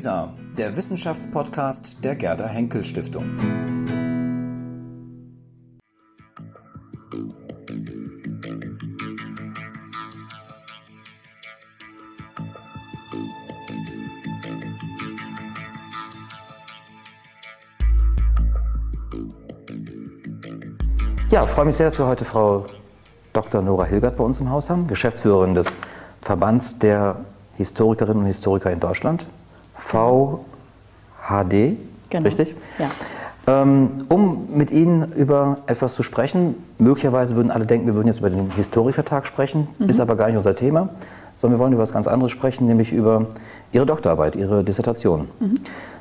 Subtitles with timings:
[0.00, 3.24] WISA, der Wissenschaftspodcast der Gerda Henkel Stiftung.
[21.28, 22.64] Ja, freue mich sehr, dass wir heute Frau
[23.34, 23.60] Dr.
[23.60, 25.76] Nora Hilgert bei uns im Haus haben, Geschäftsführerin des
[26.22, 27.16] Verbands der
[27.58, 29.26] Historikerinnen und Historiker in Deutschland,
[29.90, 31.76] VHD,
[32.08, 32.24] genau.
[32.24, 32.54] richtig?
[32.78, 32.90] Ja.
[33.46, 38.20] Ähm, um mit Ihnen über etwas zu sprechen, möglicherweise würden alle denken, wir würden jetzt
[38.20, 39.88] über den Historikertag sprechen, mhm.
[39.88, 40.90] ist aber gar nicht unser Thema,
[41.38, 43.26] sondern wir wollen über etwas ganz anderes sprechen, nämlich über
[43.72, 45.28] Ihre Doktorarbeit, Ihre Dissertation.
[45.40, 45.54] Mhm.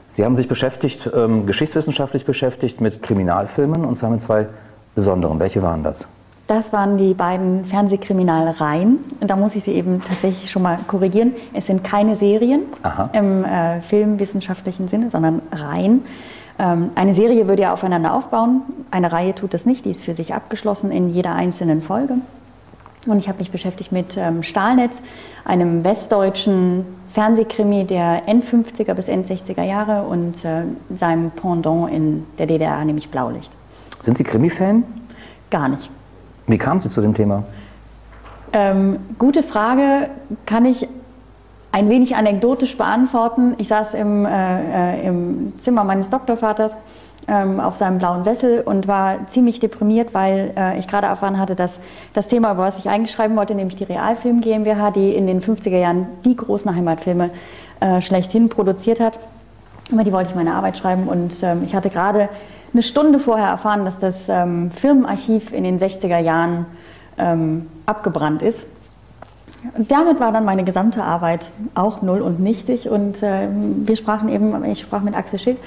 [0.10, 4.48] Sie haben sich beschäftigt, ähm, geschichtswissenschaftlich beschäftigt mit Kriminalfilmen und zwar mit zwei
[4.94, 5.40] besonderen.
[5.40, 6.08] Welche waren das?
[6.49, 8.98] Das waren die beiden Fernsehkriminalreihen.
[9.20, 11.34] Und da muss ich Sie eben tatsächlich schon mal korrigieren.
[11.53, 13.12] Es sind keine Serien Aha.
[13.13, 16.03] im äh, filmwissenschaftlichen Sinne, sondern Reihen.
[16.58, 18.61] Ähm, eine Serie würde ja aufeinander aufbauen.
[18.89, 19.86] Eine Reihe tut das nicht.
[19.86, 22.16] Die ist für sich abgeschlossen in jeder einzelnen Folge.
[23.06, 24.94] Und ich habe mich beschäftigt mit ähm, Stahlnetz,
[25.45, 30.63] einem westdeutschen Fernsehkrimi der End-50er bis End-60er Jahre und äh,
[30.95, 33.52] seinem Pendant in der DDR, nämlich Blaulicht.
[34.00, 34.84] Sind Sie Krimi-Fan?
[35.52, 35.91] Gar nicht.
[36.50, 37.44] Wie kamen Sie zu dem Thema?
[38.53, 40.09] Ähm, gute Frage,
[40.47, 40.88] kann ich
[41.72, 43.53] ein wenig anekdotisch beantworten.
[43.59, 46.73] Ich saß im, äh, äh, im Zimmer meines Doktorvaters
[47.28, 51.53] ähm, auf seinem blauen Sessel und war ziemlich deprimiert, weil äh, ich gerade erfahren hatte,
[51.53, 51.80] dass
[52.14, 55.78] das Thema, über was ich eigentlich wollte, nämlich die Realfilm GmbH, die in den 50er
[55.78, 57.30] Jahren die großen Heimatfilme
[57.80, 59.19] äh, schlechthin produziert hat,
[59.91, 62.30] über die wollte ich meine Arbeit schreiben und ähm, ich hatte gerade
[62.73, 66.66] eine Stunde vorher erfahren, dass das ähm, Firmenarchiv in den 60er Jahren
[67.17, 68.66] ähm, abgebrannt ist.
[69.78, 72.90] Damit war dann meine gesamte Arbeit auch null und nichtig.
[72.90, 75.58] Und äh, wir sprachen eben, ich sprach mit Axel Schild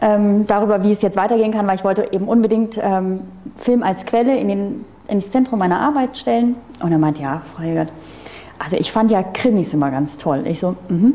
[0.00, 3.20] ähm, darüber, wie es jetzt weitergehen kann, weil ich wollte eben unbedingt ähm,
[3.56, 6.54] Film als Quelle in den, ins Zentrum meiner Arbeit stellen.
[6.82, 7.88] Und er meinte, ja, Frau Hilgert,
[8.58, 10.42] also ich fand ja Krimis immer ganz toll.
[10.46, 11.14] Ich so, mhm,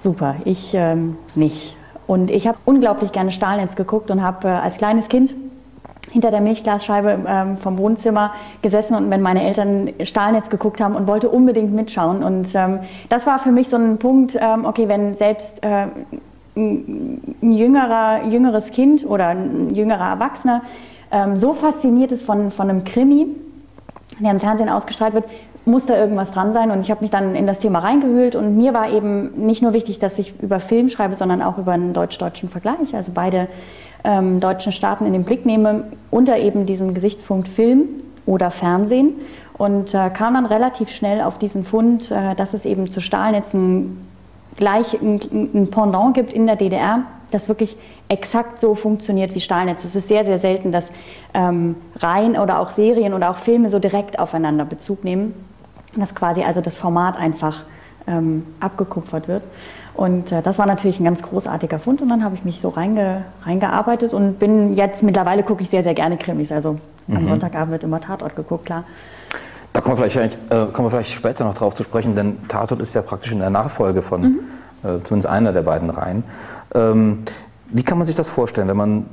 [0.00, 1.76] super, ich ähm, nicht.
[2.06, 5.34] Und ich habe unglaublich gerne Stahlnetz geguckt und habe äh, als kleines Kind
[6.10, 11.06] hinter der Milchglasscheibe ähm, vom Wohnzimmer gesessen und wenn meine Eltern Stahlnetz geguckt haben und
[11.06, 12.22] wollte unbedingt mitschauen.
[12.22, 15.86] Und ähm, das war für mich so ein Punkt, ähm, okay, wenn selbst äh,
[16.54, 20.62] ein jüngerer, jüngeres Kind oder ein jüngerer Erwachsener
[21.10, 23.28] ähm, so fasziniert ist von, von einem Krimi,
[24.22, 25.24] der im Fernsehen ausgestrahlt wird,
[25.64, 26.70] muss da irgendwas dran sein.
[26.70, 28.34] Und ich habe mich dann in das Thema reingehüllt.
[28.34, 31.72] Und mir war eben nicht nur wichtig, dass ich über Film schreibe, sondern auch über
[31.72, 32.94] einen deutsch-deutschen Vergleich.
[32.94, 33.48] Also beide
[34.04, 37.84] ähm, deutschen Staaten in den Blick nehme, unter eben diesem Gesichtspunkt Film
[38.26, 39.14] oder Fernsehen.
[39.56, 43.98] Und äh, kam dann relativ schnell auf diesen Fund, äh, dass es eben zu Stahlnetzen
[44.56, 47.76] gleich ein, ein Pendant gibt in der DDR, das wirklich
[48.08, 49.84] exakt so funktioniert wie Stahlnetz.
[49.84, 50.88] Es ist sehr, sehr selten, dass
[51.34, 55.34] ähm, Reihen oder auch Serien oder auch Filme so direkt aufeinander Bezug nehmen
[55.96, 57.64] dass quasi also das Format einfach
[58.06, 59.42] ähm, abgekupfert wird.
[59.94, 62.70] Und äh, das war natürlich ein ganz großartiger Fund und dann habe ich mich so
[62.70, 66.50] reinge, reingearbeitet und bin jetzt mittlerweile gucke ich sehr, sehr gerne Krimis.
[66.50, 67.16] Also mhm.
[67.16, 68.84] am Sonntagabend wird immer Tatort geguckt, klar.
[69.74, 72.80] Da kommen wir, vielleicht, äh, kommen wir vielleicht später noch drauf zu sprechen, denn Tatort
[72.80, 74.38] ist ja praktisch in der Nachfolge von mhm.
[74.82, 76.24] äh, zumindest einer der beiden Reihen.
[76.74, 77.22] Ähm,
[77.68, 79.06] wie kann man sich das vorstellen, wenn man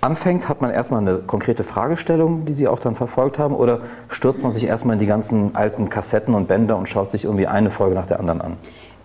[0.00, 4.42] anfängt, hat man erstmal eine konkrete Fragestellung, die Sie auch dann verfolgt haben, oder stürzt
[4.42, 7.70] man sich erstmal in die ganzen alten Kassetten und Bänder und schaut sich irgendwie eine
[7.70, 8.56] Folge nach der anderen an?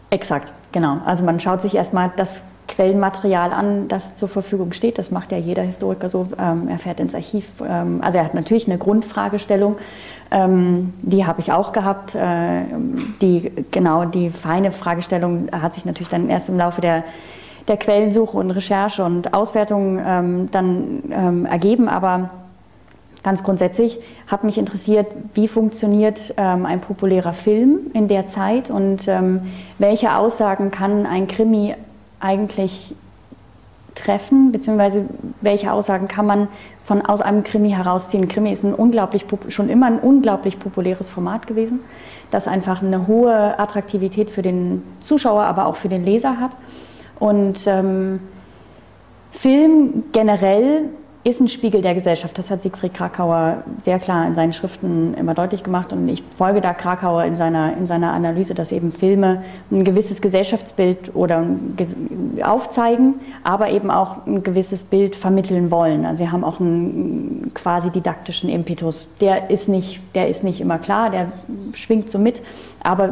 [0.09, 0.97] Exakt, genau.
[1.05, 4.97] Also man schaut sich erstmal das Quellenmaterial an, das zur Verfügung steht.
[4.97, 6.27] Das macht ja jeder Historiker so.
[6.39, 7.45] Ähm, er fährt ins Archiv.
[7.67, 9.77] Ähm, also er hat natürlich eine Grundfragestellung.
[10.31, 12.13] Ähm, die habe ich auch gehabt.
[12.15, 12.63] Äh,
[13.21, 17.03] die, genau, die feine Fragestellung hat sich natürlich dann erst im Laufe der
[17.69, 21.87] der Quellensuche und Recherche und Auswertung ähm, dann ähm, ergeben.
[21.87, 22.31] Aber
[23.23, 29.07] ganz grundsätzlich hat mich interessiert, wie funktioniert ähm, ein populärer Film in der Zeit und
[29.07, 29.41] ähm,
[29.77, 31.75] welche Aussagen kann ein Krimi
[32.19, 32.93] eigentlich
[33.95, 35.05] treffen, beziehungsweise
[35.41, 36.47] welche Aussagen kann man
[36.83, 38.27] von, aus einem Krimi herausziehen.
[38.27, 41.81] Krimi ist ein unglaublich, schon immer ein unglaublich populäres Format gewesen,
[42.31, 46.51] das einfach eine hohe Attraktivität für den Zuschauer, aber auch für den Leser hat.
[47.19, 48.19] Und ähm,
[49.31, 50.89] Film generell
[51.25, 52.37] ist ein Spiegel der Gesellschaft.
[52.37, 55.91] Das hat Siegfried Krakauer sehr klar in seinen Schriften immer deutlich gemacht.
[55.91, 60.21] Und ich folge da Krakauer in seiner, in seiner Analyse, dass eben Filme ein gewisses
[60.21, 61.45] Gesellschaftsbild oder
[62.41, 66.05] aufzeigen, aber eben auch ein gewisses Bild vermitteln wollen.
[66.05, 69.09] Also sie haben auch einen quasi didaktischen Impetus.
[69.19, 71.33] Der ist nicht, der ist nicht immer klar, der
[71.73, 72.41] schwingt so mit.
[72.81, 73.09] Aber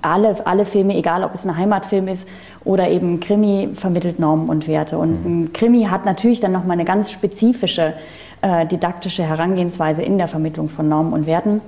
[0.00, 2.24] alle, alle Filme, egal ob es ein Heimatfilm ist
[2.64, 4.98] oder eben Krimi vermittelt Normen und Werte.
[4.98, 5.42] Und mhm.
[5.42, 7.94] ein Krimi hat natürlich dann nochmal eine ganz spezifische
[8.42, 11.60] äh, didaktische Herangehensweise in der Vermittlung von Normen und Werten.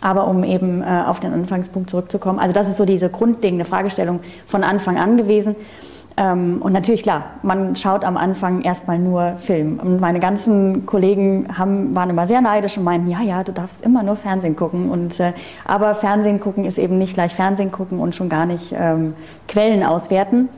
[0.00, 4.20] Aber um eben äh, auf den Anfangspunkt zurückzukommen, also das ist so diese grundlegende Fragestellung
[4.46, 5.56] von Anfang an gewesen.
[6.18, 9.78] Ähm, und natürlich, klar, man schaut am Anfang erstmal nur Film.
[9.78, 13.84] Und meine ganzen Kollegen haben, waren immer sehr neidisch und meinten, ja, ja, du darfst
[13.84, 14.90] immer nur Fernsehen gucken.
[14.90, 15.32] Und, äh,
[15.66, 19.14] aber Fernsehen gucken ist eben nicht gleich Fernsehen gucken und schon gar nicht ähm,
[19.46, 20.48] Quellen auswerten.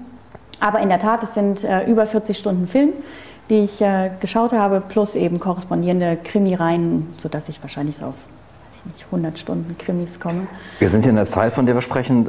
[0.60, 2.90] Aber in der Tat, es sind äh, über 40 Stunden Film,
[3.50, 8.14] die ich äh, geschaut habe, plus eben korrespondierende Krimireihen, sodass ich wahrscheinlich so auf
[8.84, 10.46] nicht 100 Stunden Krimis komme.
[10.78, 12.26] Wir sind hier in der Zeit, von der wir sprechen,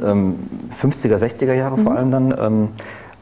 [0.68, 1.84] 50er, 60er Jahre mhm.
[1.84, 2.68] vor allem dann.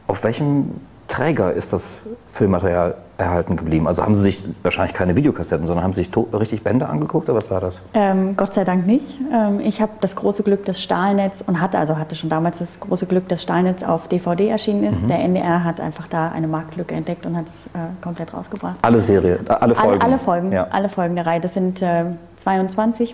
[0.09, 0.71] Auf welchem
[1.07, 1.99] Träger ist das
[2.31, 3.87] Filmmaterial erhalten geblieben?
[3.87, 7.37] Also haben Sie sich wahrscheinlich keine Videokassetten, sondern haben Sie sich richtig Bände angeguckt oder
[7.37, 7.79] was war das?
[7.93, 9.05] Ähm, Gott sei Dank nicht.
[9.31, 12.79] Ähm, ich habe das große Glück, dass Stahlnetz und hatte also hatte schon damals das
[12.79, 15.03] große Glück, dass Stahlnetz auf DVD erschienen ist.
[15.03, 15.07] Mhm.
[15.09, 18.77] Der NDR hat einfach da eine Marktlücke entdeckt und hat es äh, komplett rausgebracht.
[18.81, 20.01] Alle Serien, äh, alle Folgen.
[20.01, 20.67] Alle, alle Folgen, ja.
[20.71, 21.39] alle Folgen der Reihe.
[21.39, 22.05] Das sind äh,
[22.37, 23.13] 22.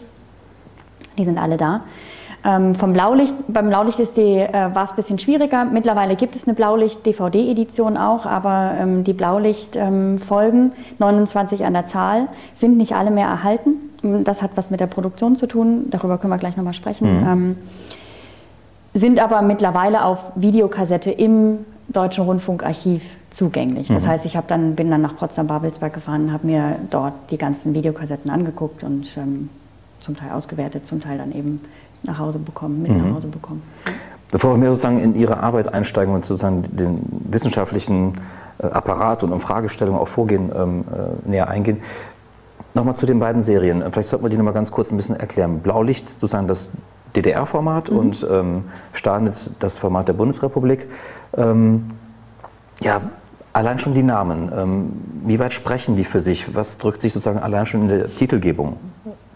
[1.17, 1.81] Die sind alle da.
[2.45, 5.65] Ähm, vom Blaulicht, beim Blaulicht ist die, äh, war es ein bisschen schwieriger.
[5.65, 12.27] Mittlerweile gibt es eine Blaulicht-DVD-Edition auch, aber ähm, die Blaulicht-Folgen, ähm, 29 an der Zahl,
[12.53, 13.73] sind nicht alle mehr erhalten.
[14.23, 17.21] Das hat was mit der Produktion zu tun, darüber können wir gleich nochmal sprechen.
[17.21, 17.27] Mhm.
[17.27, 17.57] Ähm,
[18.93, 23.87] sind aber mittlerweile auf Videokassette im Deutschen Rundfunkarchiv zugänglich.
[23.87, 24.09] Das mhm.
[24.09, 28.83] heißt, ich dann, bin dann nach Potsdam-Babelsberg gefahren, habe mir dort die ganzen Videokassetten angeguckt
[28.83, 29.49] und ähm,
[29.99, 31.61] zum Teil ausgewertet, zum Teil dann eben
[32.05, 33.09] nach Hause bekommen, mit mhm.
[33.09, 33.61] nach Hause bekommen.
[34.31, 36.99] Bevor wir mehr sozusagen in Ihre Arbeit einsteigen und sozusagen den
[37.29, 38.13] wissenschaftlichen
[38.57, 41.81] äh, Apparat und um Fragestellungen auch Vorgehen ähm, äh, näher eingehen,
[42.73, 43.83] nochmal zu den beiden Serien.
[43.91, 45.59] Vielleicht sollten wir die nochmal ganz kurz ein bisschen erklären.
[45.59, 46.69] Blaulicht, sozusagen das
[47.15, 47.97] DDR-Format mhm.
[47.97, 48.63] und ähm,
[48.93, 50.87] Stahlnitz das Format der Bundesrepublik.
[51.37, 51.91] Ähm,
[52.81, 53.01] ja,
[53.53, 54.51] allein schon die Namen.
[54.53, 54.91] Ähm,
[55.25, 56.55] wie weit sprechen die für sich?
[56.55, 58.77] Was drückt sich sozusagen allein schon in der Titelgebung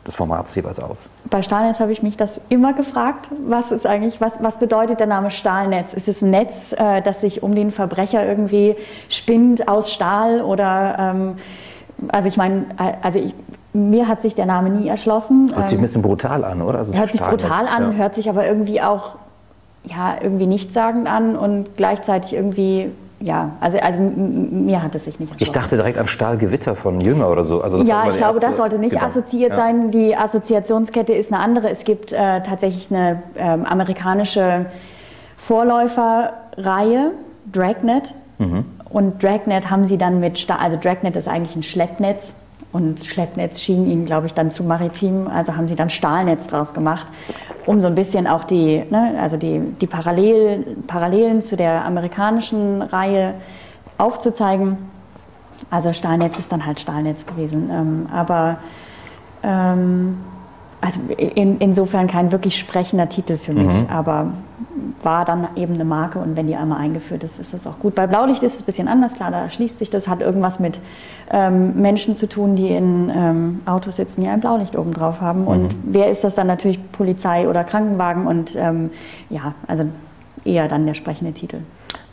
[0.10, 1.08] des Formats jeweils aus?
[1.30, 3.30] Bei Stahlnetz habe ich mich das immer gefragt.
[3.48, 5.94] Was ist eigentlich, was, was bedeutet der Name Stahlnetz?
[5.94, 8.76] Ist es ein Netz, äh, das sich um den Verbrecher irgendwie
[9.08, 11.36] spinnt aus Stahl oder ähm,
[12.08, 12.66] also ich meine,
[13.02, 13.34] also ich,
[13.74, 15.52] mir hat sich der Name nie erschlossen.
[15.54, 16.80] Hört sich ein ähm, bisschen brutal an, oder?
[16.80, 17.98] Also hört sich brutal an, ja.
[17.98, 19.16] hört sich aber irgendwie auch
[19.84, 25.33] ja, irgendwie nichtssagend an und gleichzeitig irgendwie ja, also, also mir hat es sich nicht
[25.39, 27.62] Ich dachte direkt an Stahlgewitter von Jünger oder so.
[27.62, 29.19] Also ja, ich glaube, das sollte nicht Gedanke.
[29.19, 29.56] assoziiert ja.
[29.57, 29.92] sein.
[29.92, 31.69] Die Assoziationskette ist eine andere.
[31.69, 34.68] Es gibt äh, tatsächlich eine ähm, amerikanische
[35.36, 37.12] Vorläuferreihe,
[37.51, 38.13] Dragnet.
[38.38, 38.66] Mhm.
[38.89, 42.33] Und Dragnet haben sie dann mit, Stahl, also Dragnet ist eigentlich ein Schleppnetz.
[42.71, 45.27] Und Schleppnetz schien ihnen, glaube ich, dann zu maritim.
[45.27, 47.07] Also haben sie dann Stahlnetz draus gemacht
[47.69, 52.81] um so ein bisschen auch die, ne, also die, die Parallel, Parallelen zu der amerikanischen
[52.81, 53.36] Reihe
[54.00, 54.75] aufzuzeigen.
[55.69, 57.69] Also Stahlnetz ist dann halt Stahlnetz gewesen.
[57.71, 58.57] Ähm, aber
[59.44, 60.18] ähm,
[60.81, 63.88] also in, insofern kein wirklich sprechender Titel für mich, mhm.
[63.90, 64.28] aber
[65.04, 67.96] war dann eben eine Marke und wenn die einmal eingeführt ist, ist das auch gut.
[67.96, 70.80] Bei Blaulicht ist es ein bisschen anders, klar, da schließt sich das, hat irgendwas mit
[71.31, 75.42] ähm, Menschen zu tun, die in ähm, Autos sitzen, die ein Blaulicht oben drauf haben.
[75.42, 75.48] Mhm.
[75.48, 76.80] Und wer ist das dann natürlich?
[76.92, 78.90] Polizei oder Krankenwagen und ähm,
[79.30, 79.86] ja, also
[80.46, 81.58] eher dann der sprechende Titel.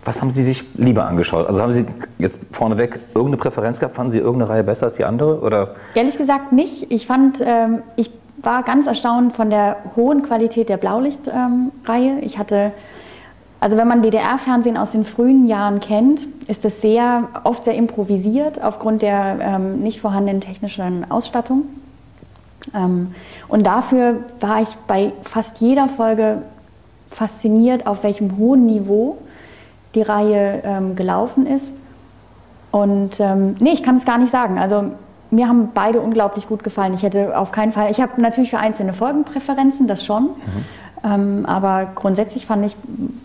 [0.04, 1.48] Was haben Sie sich lieber angeschaut?
[1.48, 1.84] Also haben Sie
[2.18, 3.96] jetzt vorneweg irgendeine Präferenz gehabt?
[3.96, 5.40] Fanden Sie irgendeine Reihe besser als die andere?
[5.40, 5.74] Oder?
[5.94, 6.92] Ehrlich gesagt nicht.
[6.92, 8.12] Ich fand, ähm, ich
[8.46, 12.20] war ganz erstaunt von der hohen Qualität der Blaulicht-Reihe.
[12.20, 12.70] Ich hatte,
[13.60, 18.62] also wenn man DDR-Fernsehen aus den frühen Jahren kennt, ist das sehr oft sehr improvisiert
[18.62, 21.64] aufgrund der ähm, nicht vorhandenen technischen Ausstattung.
[22.72, 23.14] Ähm,
[23.48, 26.42] und dafür war ich bei fast jeder Folge
[27.10, 29.18] fasziniert, auf welchem hohen Niveau
[29.94, 31.74] die Reihe ähm, gelaufen ist.
[32.70, 34.58] Und ähm, nee, ich kann es gar nicht sagen.
[34.58, 34.92] Also
[35.30, 36.94] mir haben beide unglaublich gut gefallen.
[36.94, 40.24] Ich hätte auf keinen Fall, ich habe natürlich für einzelne Folgen Präferenzen, das schon.
[40.24, 40.64] Mhm.
[41.04, 42.76] Ähm, aber grundsätzlich fand ich,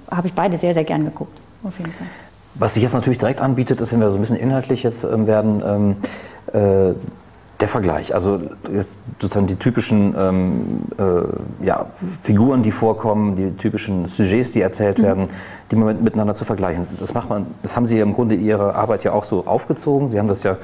[0.10, 1.38] habe ich beide sehr, sehr gern geguckt.
[1.64, 2.08] Auf jeden Fall.
[2.56, 5.26] Was sich jetzt natürlich direkt anbietet, ist, wenn wir so ein bisschen inhaltlich jetzt ähm,
[5.26, 5.96] werden, ähm,
[6.54, 6.94] äh,
[7.62, 8.14] der Vergleich.
[8.14, 8.42] Also
[9.20, 11.86] sozusagen die typischen ähm, äh, ja,
[12.24, 15.04] Figuren, die vorkommen, die typischen Sujets, die erzählt mhm.
[15.04, 15.28] werden,
[15.70, 16.88] die man miteinander zu vergleichen.
[17.00, 20.10] Das macht man, das haben Sie im Grunde Ihre Arbeit ja auch so aufgezogen.
[20.10, 20.58] Sie haben das ja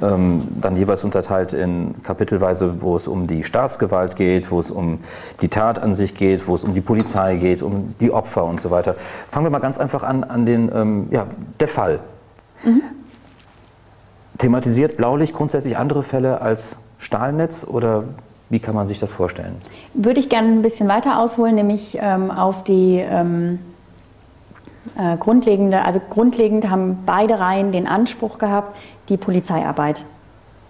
[0.00, 5.00] ähm, dann jeweils unterteilt in Kapitelweise, wo es um die Staatsgewalt geht, wo es um
[5.42, 8.60] die Tat an sich geht, wo es um die Polizei geht, um die Opfer und
[8.60, 8.96] so weiter.
[9.30, 11.26] Fangen wir mal ganz einfach an, an den, ähm, ja,
[11.60, 12.00] der Fall.
[12.64, 12.82] Mhm.
[14.38, 18.04] Thematisiert Blaulicht grundsätzlich andere Fälle als Stahlnetz oder
[18.50, 19.56] wie kann man sich das vorstellen?
[19.94, 23.58] Würde ich gerne ein bisschen weiter ausholen, nämlich ähm, auf die ähm,
[24.96, 28.76] Äh, grundlegende, also grundlegend haben beide Reihen den Anspruch gehabt,
[29.08, 30.00] die Polizeiarbeit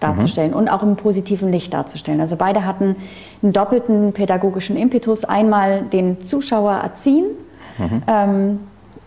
[0.00, 0.56] darzustellen mhm.
[0.56, 2.20] und auch im positiven Licht darzustellen.
[2.20, 2.96] Also beide hatten
[3.42, 5.24] einen doppelten pädagogischen Impetus.
[5.24, 7.26] Einmal den Zuschauer erziehen,
[7.78, 8.02] mhm.
[8.06, 8.60] ähm,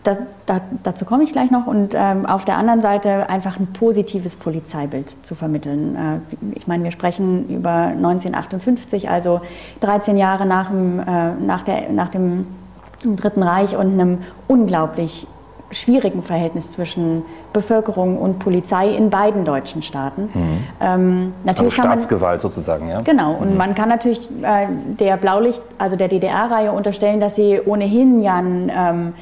[0.04, 0.16] da,
[0.46, 4.34] da, dazu komme ich gleich noch, und ähm, auf der anderen Seite einfach ein positives
[4.34, 5.96] Polizeibild zu vermitteln.
[5.96, 9.40] Äh, ich meine, wir sprechen über 1958, also
[9.80, 12.46] 13 Jahre nach dem, äh, nach der, nach dem
[13.04, 14.18] Dritten Reich und einem
[14.48, 15.26] unglaublich
[15.72, 20.28] schwierigen Verhältnis zwischen Bevölkerung und Polizei in beiden deutschen Staaten.
[20.32, 20.64] Mhm.
[20.80, 23.00] Ähm, natürlich also Staatsgewalt man, sozusagen, ja?
[23.00, 23.56] Genau, und mhm.
[23.56, 24.66] man kann natürlich äh,
[24.98, 29.14] der Blaulicht, also der DDR-Reihe unterstellen, dass sie ohnehin ja einen ähm,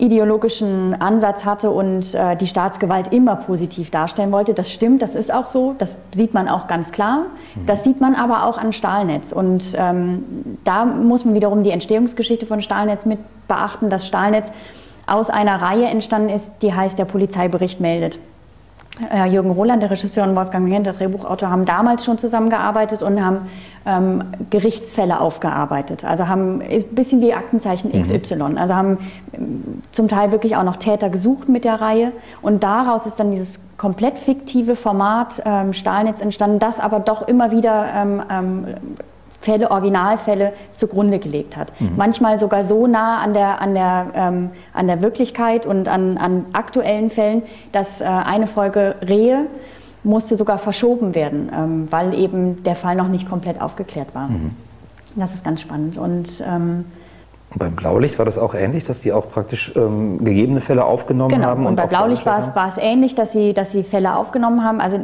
[0.00, 4.54] ideologischen Ansatz hatte und äh, die Staatsgewalt immer positiv darstellen wollte.
[4.54, 7.26] Das stimmt, das ist auch so, das sieht man auch ganz klar.
[7.54, 7.66] Mhm.
[7.66, 9.32] Das sieht man aber auch an Stahlnetz.
[9.32, 10.24] Und ähm,
[10.64, 14.50] da muss man wiederum die Entstehungsgeschichte von Stahlnetz mit beachten, dass Stahlnetz
[15.06, 18.18] aus einer Reihe entstanden ist, die heißt der Polizeibericht meldet.
[19.10, 23.24] Äh, Jürgen Roland, der Regisseur und Wolfgang Mehen, der Drehbuchautor, haben damals schon zusammengearbeitet und
[23.24, 23.48] haben
[23.86, 26.04] ähm, Gerichtsfälle aufgearbeitet.
[26.04, 28.34] Also haben ein bisschen wie Aktenzeichen XY.
[28.34, 28.58] Mhm.
[28.58, 28.98] Also haben
[29.32, 32.12] ähm, zum Teil wirklich auch noch Täter gesucht mit der Reihe.
[32.42, 37.50] Und daraus ist dann dieses komplett fiktive Format ähm, Stahlnetz entstanden, das aber doch immer
[37.52, 38.66] wieder ähm, ähm
[39.40, 41.72] Fälle, Originalfälle zugrunde gelegt hat.
[41.80, 41.92] Mhm.
[41.96, 46.44] Manchmal sogar so nah an der, an der, ähm, an der Wirklichkeit und an, an
[46.52, 47.42] aktuellen Fällen,
[47.72, 49.46] dass äh, eine Folge Rehe
[50.02, 54.28] musste sogar verschoben werden, ähm, weil eben der Fall noch nicht komplett aufgeklärt war.
[54.28, 54.50] Mhm.
[55.16, 55.98] Das ist ganz spannend.
[55.98, 56.84] Und, ähm,
[57.56, 61.46] beim Blaulicht war das auch ähnlich, dass die auch praktisch ähm, gegebene Fälle aufgenommen genau.
[61.46, 61.62] haben?
[61.62, 64.62] Und, und bei Blaulicht war es, war es ähnlich, dass sie, dass sie Fälle aufgenommen
[64.62, 64.80] haben.
[64.80, 65.00] Also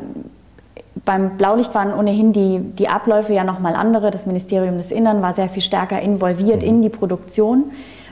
[1.05, 4.11] beim Blaulicht waren ohnehin die, die Abläufe ja nochmal andere.
[4.11, 6.69] Das Ministerium des Innern war sehr viel stärker involviert mhm.
[6.69, 7.65] in die Produktion.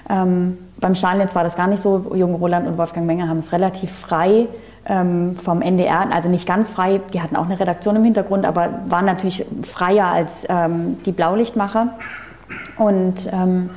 [0.08, 2.12] Ähm, beim Stahlnetz war das gar nicht so.
[2.14, 4.48] Jürgen Roland und Wolfgang Menger haben es relativ frei
[4.86, 8.68] ähm, vom NDR, also nicht ganz frei, die hatten auch eine Redaktion im Hintergrund, aber
[8.86, 11.94] waren natürlich freier als ähm, die Blaulichtmacher.
[12.76, 13.70] Und ähm,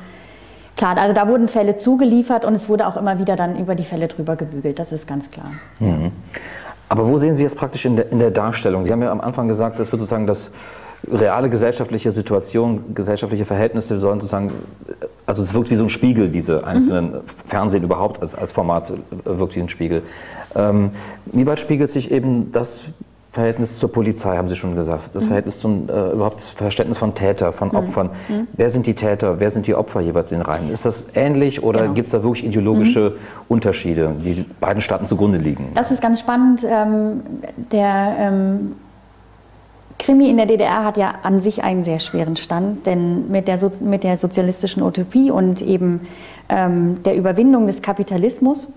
[0.76, 3.84] klar, also da wurden Fälle zugeliefert und es wurde auch immer wieder dann über die
[3.84, 5.50] Fälle drüber gebügelt, das ist ganz klar.
[5.78, 6.12] Mhm.
[6.88, 8.84] Aber wo sehen Sie es praktisch in der, in der Darstellung?
[8.84, 10.50] Sie haben ja am Anfang gesagt, das wird sozusagen das
[11.06, 14.52] reale gesellschaftliche Situation, gesellschaftliche Verhältnisse sollen sozusagen,
[15.26, 17.20] also es wirkt wie so ein Spiegel, diese einzelnen, mhm.
[17.44, 18.92] Fernsehen überhaupt als, als Format
[19.24, 20.02] wirkt wie ein Spiegel.
[20.54, 20.90] Ähm,
[21.26, 22.80] wie weit spiegelt sich eben das
[23.30, 25.28] Verhältnis zur Polizei, haben Sie schon gesagt, das mhm.
[25.28, 27.76] Verhältnis zum äh, überhaupt das Verständnis von Täter, von mhm.
[27.76, 28.10] Opfern.
[28.28, 28.48] Mhm.
[28.54, 30.70] Wer sind die Täter, wer sind die Opfer jeweils in den Reihen?
[30.70, 31.94] Ist das ähnlich oder genau.
[31.94, 33.44] gibt es da wirklich ideologische mhm.
[33.48, 35.72] Unterschiede, die beiden Staaten zugrunde liegen?
[35.74, 36.64] Das ist ganz spannend.
[36.66, 37.20] Ähm,
[37.70, 38.76] der ähm,
[39.98, 43.58] Krimi in der DDR hat ja an sich einen sehr schweren Stand, denn mit der,
[43.58, 46.00] so mit der sozialistischen Utopie und eben
[46.48, 48.68] ähm, der Überwindung des Kapitalismus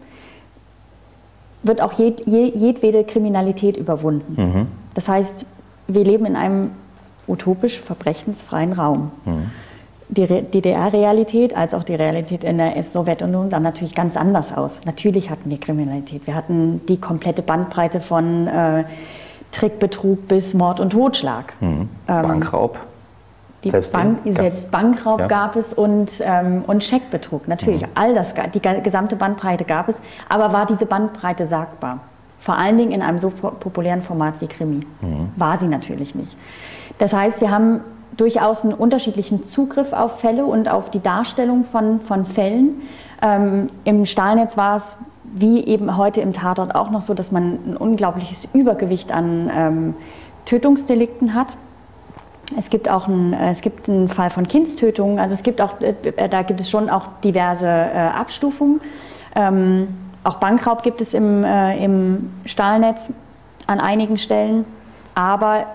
[1.64, 4.34] wird auch jed, jedwede Kriminalität überwunden.
[4.42, 4.68] Mhm.
[4.94, 5.46] Das heißt,
[5.88, 6.72] wir leben in einem
[7.28, 9.12] utopisch verbrechensfreien Raum.
[9.26, 9.52] Mhm.
[10.10, 14.82] Die DDR-Realität als auch die Realität in der Sowjetunion sah natürlich ganz anders aus.
[14.86, 16.28] Natürlich hatten wir Kriminalität.
[16.28, 18.84] Wir hatten die komplette Bandbreite von äh,
[19.54, 21.54] Trickbetrug bis Mord und Totschlag.
[21.62, 21.68] Mhm.
[21.68, 21.88] Ähm,
[22.24, 22.78] Bankraub.
[23.64, 25.28] Selbst, Bank, selbst, Bankraub ja.
[25.28, 27.48] gab es und, ähm, und Scheckbetrug.
[27.48, 27.90] Natürlich, mhm.
[27.94, 30.02] all das, die gesamte Bandbreite gab es.
[30.30, 32.00] Aber war diese Bandbreite sagbar?
[32.40, 34.82] Vor allen Dingen in einem so populären Format wie Krimi.
[35.02, 35.30] Mhm.
[35.36, 36.36] War sie natürlich nicht.
[36.98, 37.82] Das heißt, wir haben
[38.18, 42.82] durchaus einen unterschiedlichen Zugriff auf Fälle und auf die Darstellung von, von Fällen.
[43.22, 44.98] Ähm, Im Stahlnetz war es
[45.34, 49.94] wie eben heute im Tatort auch noch so, dass man ein unglaubliches Übergewicht an ähm,
[50.46, 51.56] Tötungsdelikten hat.
[52.58, 55.20] Es gibt auch einen, äh, es gibt einen Fall von Kindstötung.
[55.20, 58.82] Also es gibt auch, äh, da gibt es schon auch diverse äh, Abstufungen.
[59.36, 59.88] Ähm,
[60.24, 63.12] auch Bankraub gibt es im, äh, im Stahlnetz
[63.68, 64.66] an einigen Stellen.
[65.16, 65.66] Aber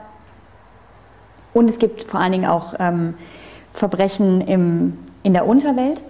[1.56, 3.14] und es gibt vor allen Dingen auch ähm,
[3.72, 6.02] Verbrechen im, in der Unterwelt.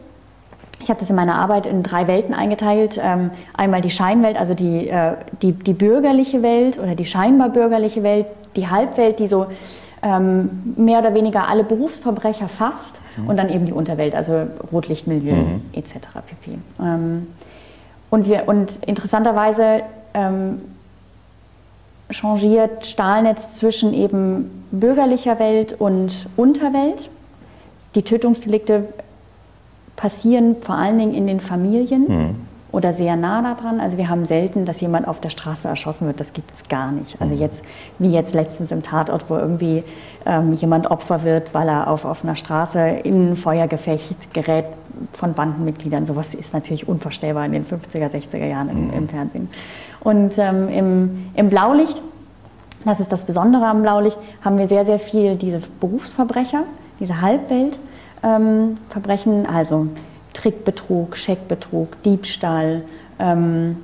[0.80, 3.00] Ich habe das in meiner Arbeit in drei Welten eingeteilt.
[3.00, 8.02] Ähm, einmal die Scheinwelt, also die, äh, die, die bürgerliche Welt oder die scheinbar bürgerliche
[8.02, 9.46] Welt, die Halbwelt, die so
[10.06, 13.28] ähm, mehr oder weniger alle Berufsverbrecher fasst mhm.
[13.28, 15.62] und dann eben die Unterwelt, also Rotlichtmilieu mhm.
[15.72, 15.94] etc.
[16.26, 16.58] pp.
[16.80, 17.26] Ähm,
[18.08, 19.82] und, wir, und interessanterweise
[20.14, 20.60] ähm,
[22.10, 27.10] changiert Stahlnetz zwischen eben bürgerlicher Welt und Unterwelt.
[27.96, 28.86] Die Tötungsdelikte
[29.96, 32.02] passieren vor allen Dingen in den Familien.
[32.06, 32.34] Mhm.
[32.76, 33.80] Oder sehr nah daran.
[33.80, 36.20] Also wir haben selten, dass jemand auf der Straße erschossen wird.
[36.20, 37.18] Das gibt es gar nicht.
[37.22, 37.40] Also mhm.
[37.40, 37.64] jetzt,
[37.98, 39.82] wie jetzt letztens im Tatort, wo irgendwie
[40.26, 44.66] ähm, jemand Opfer wird, weil er auf offener Straße in ein Feuergefecht gerät
[45.12, 46.04] von Bandenmitgliedern.
[46.04, 49.08] Sowas ist natürlich unvorstellbar in den 50er, 60er Jahren im, im mhm.
[49.08, 49.48] Fernsehen.
[50.00, 52.02] Und ähm, im, im Blaulicht,
[52.84, 56.64] das ist das Besondere am Blaulicht, haben wir sehr, sehr viel diese Berufsverbrecher,
[57.00, 59.86] diese Halbweltverbrechen, ähm, also
[60.36, 62.82] Trickbetrug, Scheckbetrug, Diebstahl,
[63.18, 63.78] ähm,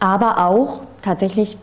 [0.00, 1.58] aber auch tatsächlich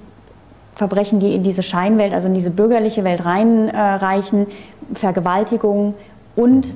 [0.73, 5.95] Verbrechen, die in diese Scheinwelt, also in diese bürgerliche Welt reinreichen, äh, Vergewaltigung
[6.35, 6.71] und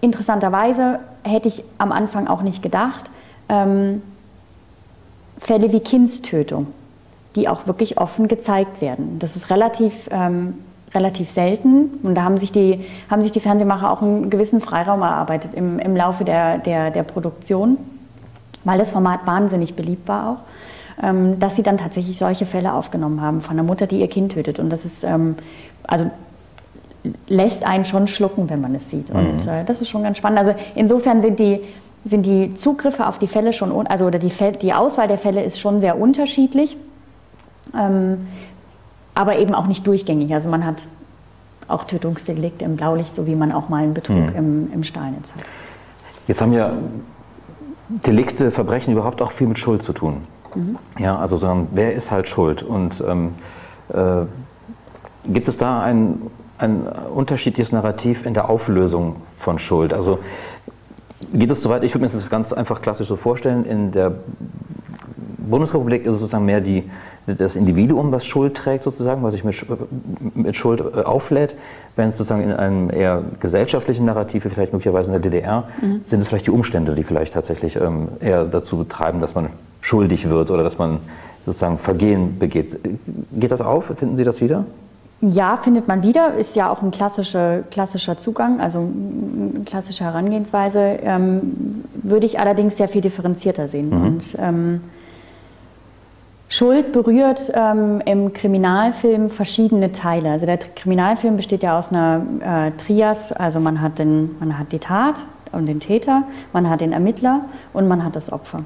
[0.00, 3.10] interessanterweise hätte ich am Anfang auch nicht gedacht,
[3.50, 4.00] ähm,
[5.38, 6.68] Fälle wie Kindstötung,
[7.36, 9.18] die auch wirklich offen gezeigt werden.
[9.18, 10.54] Das ist relativ, ähm,
[10.94, 15.02] relativ selten und da haben sich, die, haben sich die Fernsehmacher auch einen gewissen Freiraum
[15.02, 17.76] erarbeitet im, im Laufe der, der, der Produktion,
[18.64, 23.20] weil das Format wahnsinnig beliebt war auch, ähm, dass sie dann tatsächlich solche Fälle aufgenommen
[23.20, 24.58] haben von einer Mutter, die ihr Kind tötet.
[24.58, 25.36] Und das ist, ähm,
[25.84, 26.10] also
[27.28, 29.10] lässt einen schon schlucken, wenn man es sieht.
[29.10, 29.48] Und mhm.
[29.48, 30.38] äh, das ist schon ganz spannend.
[30.38, 31.60] Also insofern sind die,
[32.04, 35.60] sind die Zugriffe auf die Fälle schon, also oder die, die Auswahl der Fälle ist
[35.60, 36.76] schon sehr unterschiedlich,
[37.78, 38.26] ähm,
[39.20, 40.32] aber eben auch nicht durchgängig.
[40.32, 40.86] Also man hat
[41.68, 44.36] auch Tötungsdelikte im Blaulicht, so wie man auch mal einen Betrug mhm.
[44.36, 45.42] im, im Stahlnetz hat.
[46.26, 46.72] Jetzt haben ja
[47.88, 50.22] Delikte, Verbrechen überhaupt auch viel mit Schuld zu tun.
[50.54, 50.78] Mhm.
[50.98, 51.38] Ja, also
[51.72, 52.62] wer ist halt schuld?
[52.62, 53.34] Und ähm,
[53.92, 54.22] äh,
[55.30, 56.22] gibt es da ein,
[56.58, 59.92] ein unterschiedliches Narrativ in der Auflösung von Schuld?
[59.92, 60.18] Also
[61.32, 64.14] geht es soweit, ich würde mir das ganz einfach klassisch so vorstellen, in der
[65.48, 66.88] Bundesrepublik ist es sozusagen mehr die,
[67.26, 69.56] das Individuum, was Schuld trägt, sozusagen, was sich mit,
[70.34, 71.56] mit Schuld äh, auflädt.
[71.96, 76.00] Wenn es sozusagen in einem eher gesellschaftlichen Narrativ, wie vielleicht möglicherweise in der DDR, mhm.
[76.02, 79.48] sind es vielleicht die Umstände, die vielleicht tatsächlich ähm, eher dazu betreiben, dass man
[79.80, 80.98] schuldig wird oder dass man
[81.46, 82.78] sozusagen Vergehen begeht.
[83.32, 83.86] Geht das auf?
[83.96, 84.64] Finden Sie das wieder?
[85.22, 90.98] Ja, findet man wieder, ist ja auch ein klassischer, klassischer Zugang, also eine klassische Herangehensweise,
[91.02, 93.90] ähm, würde ich allerdings sehr viel differenzierter sehen.
[93.90, 94.06] Mhm.
[94.06, 94.80] Und, ähm,
[96.52, 100.32] Schuld berührt ähm, im Kriminalfilm verschiedene Teile.
[100.32, 104.72] Also der Kriminalfilm besteht ja aus einer äh, Trias, also man hat, den, man hat
[104.72, 105.14] die Tat
[105.52, 108.64] und den Täter, man hat den Ermittler und man hat das Opfer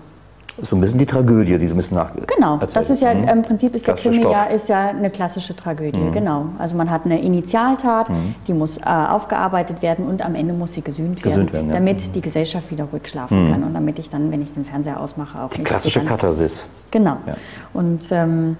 [0.62, 2.12] so ein bisschen die Tragödie, die so ein bisschen nach.
[2.14, 3.28] Genau, das ist ja mhm.
[3.28, 6.12] im Prinzip ist der Krimi ja, ist ja eine klassische Tragödie, mhm.
[6.12, 6.46] genau.
[6.58, 8.34] Also man hat eine Initialtat, mhm.
[8.46, 11.74] die muss äh, aufgearbeitet werden und am Ende muss sie gesühnt, gesühnt werden, werden ja.
[11.74, 13.52] damit die Gesellschaft wieder ruhig schlafen mhm.
[13.52, 15.66] kann und damit ich dann, wenn ich den Fernseher ausmache, auch die nicht.
[15.66, 16.66] Klassische Katharsis.
[16.94, 17.18] Genau.
[17.26, 17.35] Ja.
[17.74, 18.57] Und ähm,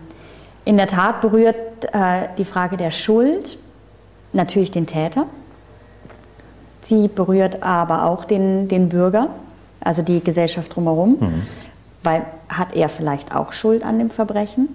[0.67, 1.57] in der Tat berührt
[1.93, 3.57] äh, die Frage der Schuld
[4.35, 5.25] natürlich den Täter.
[6.83, 9.29] Sie berührt aber auch den, den Bürger,
[9.81, 11.17] also die Gesellschaft drumherum.
[11.21, 11.43] Mhm
[12.05, 14.69] weil hat er vielleicht auch Schuld an dem Verbrechen.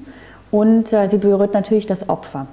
[0.52, 2.48] Und äh, sie berührt natürlich das Opfer.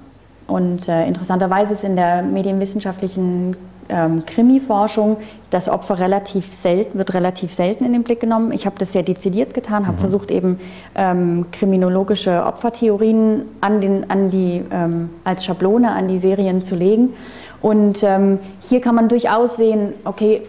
[0.47, 3.57] Und äh, interessanterweise ist in der medienwissenschaftlichen
[3.89, 5.17] ähm, Krimi-Forschung
[5.51, 8.53] das Opfer relativ selten, wird relativ selten in den Blick genommen.
[8.53, 10.01] Ich habe das sehr dezidiert getan, habe mhm.
[10.01, 10.59] versucht eben
[10.95, 17.15] ähm, kriminologische Opfertheorien an den, an die, ähm, als Schablone an die Serien zu legen.
[17.63, 20.43] Und ähm, hier kann man durchaus sehen, okay,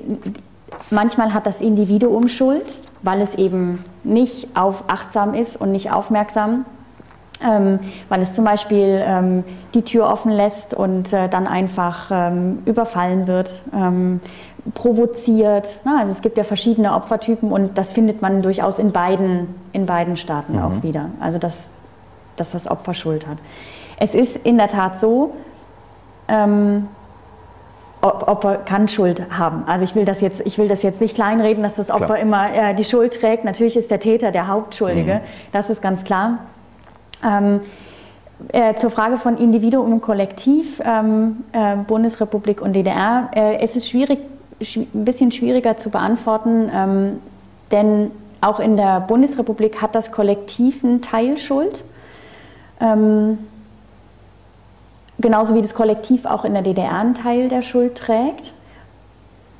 [0.89, 2.65] manchmal hat das Individuum Schuld,
[3.01, 6.65] weil es eben nicht auf achtsam ist und nicht aufmerksam.
[7.45, 9.43] Ähm, weil es zum Beispiel ähm,
[9.75, 14.21] die Tür offen lässt und äh, dann einfach ähm, überfallen wird, ähm,
[14.73, 15.79] provoziert.
[15.85, 19.85] Na, also es gibt ja verschiedene Opfertypen und das findet man durchaus in beiden, in
[19.85, 20.63] beiden Staaten mhm.
[20.63, 21.11] auch wieder.
[21.19, 21.71] Also dass,
[22.37, 23.37] dass das Opfer Schuld hat.
[23.99, 25.33] Es ist in der Tat so,
[26.27, 26.87] ähm,
[28.01, 29.63] Opfer kann Schuld haben.
[29.65, 32.19] Also ich will das jetzt, ich will das jetzt nicht kleinreden, dass das Opfer klar.
[32.19, 33.43] immer äh, die Schuld trägt.
[33.43, 35.19] Natürlich ist der Täter der Hauptschuldige, mhm.
[35.51, 36.39] das ist ganz klar.
[37.23, 37.61] Ähm,
[38.49, 43.89] äh, zur Frage von Individuum und Kollektiv, ähm, äh, Bundesrepublik und DDR, äh, es ist
[43.89, 44.19] schwierig,
[44.59, 47.19] ein bisschen schwieriger zu beantworten, ähm,
[47.71, 51.83] denn auch in der Bundesrepublik hat das Kollektiv einen Teil Schuld.
[52.79, 53.39] Ähm,
[55.19, 58.53] genauso wie das Kollektiv auch in der DDR einen Teil der Schuld trägt.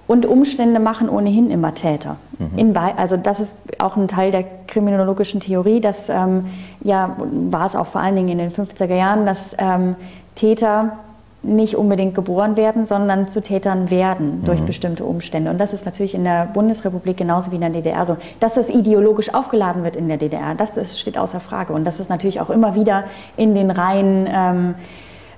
[0.05, 2.15] Und Umstände machen ohnehin immer Täter.
[2.39, 2.77] Mhm.
[2.97, 6.45] also das ist auch ein Teil der kriminologischen Theorie, dass ähm,
[6.83, 9.95] ja war es auch vor allen Dingen in den 50er Jahren, dass ähm,
[10.35, 10.97] Täter
[11.43, 14.65] nicht unbedingt geboren werden, sondern zu Tätern werden durch mhm.
[14.65, 15.49] bestimmte Umstände.
[15.49, 18.17] Und das ist natürlich in der Bundesrepublik genauso wie in der DDR so.
[18.39, 21.73] Dass das ideologisch aufgeladen wird in der DDR, das ist, steht außer Frage.
[21.73, 23.05] Und das ist natürlich auch immer wieder
[23.37, 24.75] in den Reihen ähm,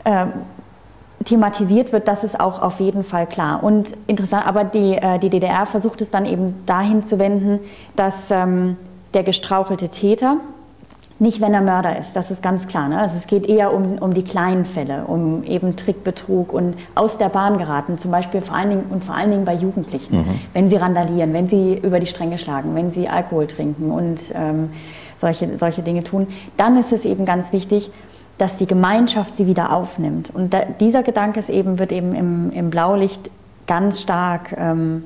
[0.03, 0.25] äh,
[1.25, 3.63] thematisiert wird, das ist auch auf jeden Fall klar.
[3.63, 7.59] Und interessant, aber die, äh, die DDR versucht es dann eben dahin zu wenden,
[7.95, 8.77] dass ähm,
[9.13, 10.37] der gestrauchelte Täter,
[11.21, 12.87] nicht wenn er Mörder ist, das ist ganz klar.
[12.87, 12.97] Ne?
[12.97, 17.27] Also es geht eher um, um die kleinen Fälle, um eben Trickbetrug und aus der
[17.27, 20.39] Bahn geraten, zum Beispiel vor allen Dingen und vor allen Dingen bei Jugendlichen, mhm.
[20.53, 24.69] wenn sie randalieren, wenn sie über die Stränge schlagen, wenn sie Alkohol trinken und ähm,
[25.17, 27.91] solche, solche Dinge tun, dann ist es eben ganz wichtig,
[28.39, 30.31] dass die Gemeinschaft sie wieder aufnimmt.
[30.33, 33.29] Und da, dieser Gedanke ist eben, wird eben im, im Blaulicht
[33.67, 35.03] ganz stark, ähm,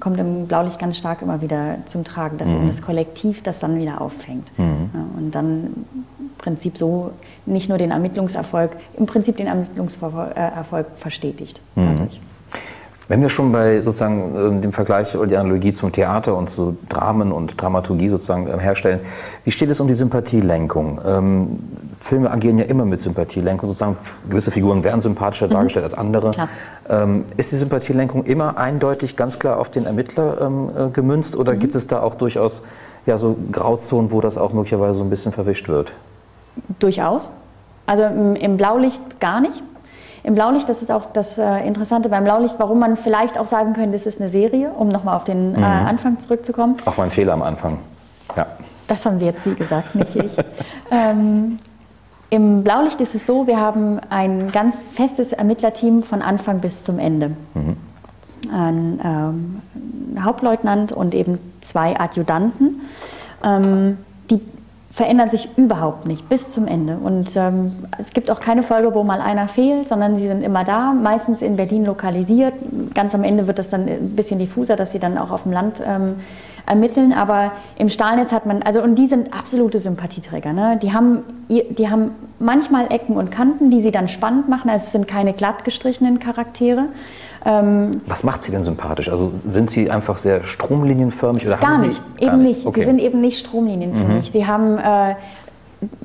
[0.00, 2.56] kommt im Blaulicht ganz stark immer wieder zum Tragen, dass mhm.
[2.56, 4.46] eben das Kollektiv das dann wieder auffängt.
[4.58, 4.90] Mhm.
[4.92, 5.86] Ja, und dann
[6.18, 7.12] im Prinzip so
[7.46, 12.08] nicht nur den Ermittlungserfolg, im Prinzip den Ermittlungserfolg äh, verstetigt mhm.
[13.08, 16.76] Wenn wir schon bei sozusagen ähm, dem Vergleich oder die Analogie zum Theater und zu
[16.90, 19.00] Dramen und Dramaturgie sozusagen ähm, herstellen,
[19.44, 21.00] wie steht es um die Sympathielenkung?
[21.06, 21.58] Ähm,
[21.98, 23.96] Filme agieren ja immer mit Sympathielenkung, sozusagen
[24.28, 25.52] gewisse Figuren werden sympathischer mhm.
[25.52, 26.48] dargestellt als andere.
[26.90, 31.54] Ähm, ist die Sympathielenkung immer eindeutig ganz klar auf den Ermittler ähm, äh, gemünzt oder
[31.54, 31.60] mhm.
[31.60, 32.60] gibt es da auch durchaus
[33.06, 35.94] ja, so Grauzonen, wo das auch möglicherweise so ein bisschen verwischt wird?
[36.78, 37.30] Durchaus.
[37.86, 39.62] Also im Blaulicht gar nicht.
[40.22, 43.72] Im Blaulicht, das ist auch das äh, Interessante beim Blaulicht, warum man vielleicht auch sagen
[43.72, 45.64] könnte, es ist eine Serie, um nochmal auf den äh, mhm.
[45.64, 46.74] Anfang zurückzukommen.
[46.84, 47.78] Auch mein Fehler am Anfang.
[48.36, 48.46] Ja.
[48.86, 50.36] Das haben Sie jetzt Sie gesagt, nicht ich.
[50.90, 51.58] ähm,
[52.30, 56.98] Im Blaulicht ist es so, wir haben ein ganz festes Ermittlerteam von Anfang bis zum
[56.98, 57.32] Ende.
[57.54, 57.76] Mhm.
[58.52, 62.80] Ein ähm, Hauptleutnant und eben zwei Adjutanten.
[63.44, 63.98] Ähm,
[64.90, 66.96] verändern sich überhaupt nicht bis zum Ende.
[66.96, 70.64] Und ähm, es gibt auch keine Folge, wo mal einer fehlt, sondern sie sind immer
[70.64, 72.54] da, meistens in Berlin lokalisiert.
[72.94, 75.52] Ganz am Ende wird das dann ein bisschen diffuser, dass sie dann auch auf dem
[75.52, 76.16] Land ähm,
[76.66, 77.12] ermitteln.
[77.12, 80.54] Aber im Stahlnetz hat man, also und die sind absolute Sympathieträger.
[80.54, 80.78] Ne?
[80.80, 84.70] Die, haben, die haben manchmal Ecken und Kanten, die sie dann spannend machen.
[84.70, 86.86] Also es sind keine glatt gestrichenen Charaktere.
[87.44, 89.10] Ähm, Was macht Sie denn sympathisch?
[89.10, 92.66] Also sind Sie einfach sehr stromlinienförmig oder gar haben nicht, Sie, eben nicht.
[92.66, 92.80] Okay.
[92.80, 94.28] Sie sind eben nicht stromlinienförmig.
[94.28, 94.32] Mhm.
[94.32, 95.14] Sie haben äh,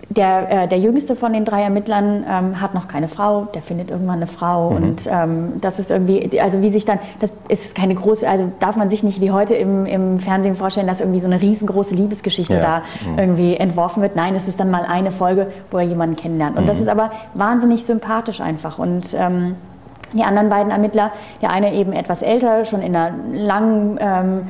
[0.09, 3.89] der, äh, der jüngste von den drei Ermittlern ähm, hat noch keine Frau, der findet
[3.89, 4.75] irgendwann eine Frau mhm.
[4.75, 8.75] und ähm, das ist irgendwie, also wie sich dann, das ist keine große, also darf
[8.75, 12.53] man sich nicht wie heute im, im Fernsehen vorstellen, dass irgendwie so eine riesengroße Liebesgeschichte
[12.53, 12.61] ja.
[12.61, 13.17] da mhm.
[13.17, 14.15] irgendwie entworfen wird.
[14.15, 16.83] Nein, es ist dann mal eine Folge, wo er jemanden kennenlernt und das mhm.
[16.83, 19.55] ist aber wahnsinnig sympathisch einfach und ähm,
[20.13, 24.47] die anderen beiden Ermittler, der eine eben etwas älter, schon in einer langen ähm,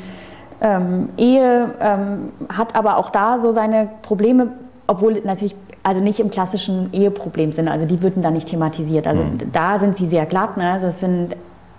[0.61, 4.47] ähm, Ehe, ähm, hat aber auch da so seine Probleme,
[4.87, 9.05] obwohl natürlich also nicht im klassischen Eheproblem-Sinne, also die würden da nicht thematisiert.
[9.05, 9.51] Also mhm.
[9.51, 10.71] da sind sie sehr glatt, ne?
[10.71, 11.35] also es sind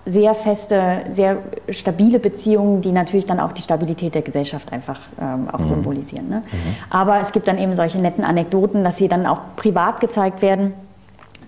[0.07, 1.39] sehr feste, sehr
[1.71, 5.65] stabile Beziehungen, die natürlich dann auch die Stabilität der Gesellschaft einfach ähm, auch mhm.
[5.65, 6.29] symbolisieren.
[6.29, 6.43] Ne?
[6.45, 6.75] Mhm.
[6.91, 10.75] Aber es gibt dann eben solche netten Anekdoten, dass sie dann auch privat gezeigt werden.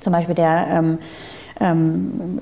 [0.01, 0.99] Zum Beispiel der ähm,
[1.59, 2.41] ähm,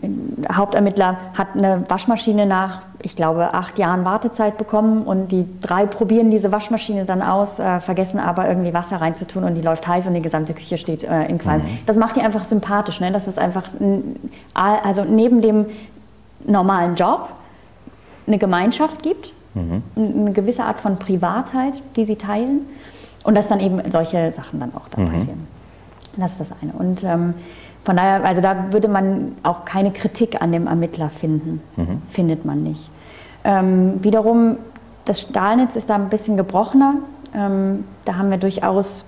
[0.53, 6.31] Hauptermittler hat eine Waschmaschine nach, ich glaube, acht Jahren Wartezeit bekommen und die drei probieren
[6.31, 10.15] diese Waschmaschine dann aus, äh, vergessen aber irgendwie Wasser reinzutun und die läuft heiß und
[10.15, 11.63] die gesamte Küche steht äh, in Qualm.
[11.63, 11.79] Mhm.
[11.87, 13.01] Das macht die einfach sympathisch.
[13.01, 13.13] Ne?
[13.13, 13.65] Das ist einfach,
[14.55, 15.67] also neben dem
[16.45, 17.29] normalen Job
[18.27, 19.83] eine Gemeinschaft gibt, mhm.
[19.97, 22.63] eine gewisse Art von Privatheit, die sie teilen
[23.23, 25.11] und dass dann eben solche Sachen dann auch da mhm.
[25.11, 25.49] passieren.
[26.17, 26.73] Das ist das eine.
[26.73, 27.35] Und ähm,
[27.85, 32.03] von daher, also da würde man auch keine Kritik an dem Ermittler finden, mhm.
[32.11, 32.89] findet man nicht.
[33.45, 34.57] Ähm, wiederum,
[35.05, 36.95] das Stahlnetz ist da ein bisschen gebrochener.
[37.35, 39.05] Ähm, da haben wir durchaus,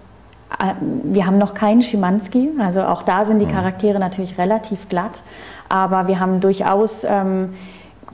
[0.58, 3.52] äh, wir haben noch keinen Schimanski, also auch da sind die mhm.
[3.52, 5.22] Charaktere natürlich relativ glatt,
[5.70, 7.54] aber wir haben durchaus ähm,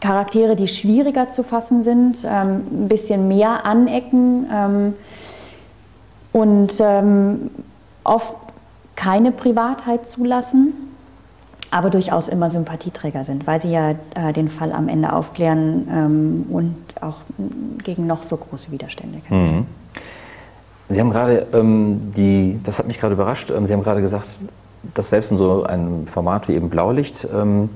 [0.00, 4.94] Charaktere, die schwieriger zu fassen sind, ähm, ein bisschen mehr anecken ähm,
[6.32, 7.50] und ähm,
[8.04, 8.34] oft
[9.02, 10.74] keine Privatheit zulassen,
[11.72, 16.46] aber durchaus immer Sympathieträger sind, weil sie ja äh, den Fall am Ende aufklären ähm,
[16.50, 17.16] und auch
[17.82, 19.56] gegen noch so große Widerstände kämpfen.
[19.56, 19.66] Mhm.
[20.88, 24.38] Sie haben gerade ähm, die, das hat mich gerade überrascht, ähm, Sie haben gerade gesagt,
[24.94, 27.70] dass selbst in so einem Format wie eben Blaulicht ähm,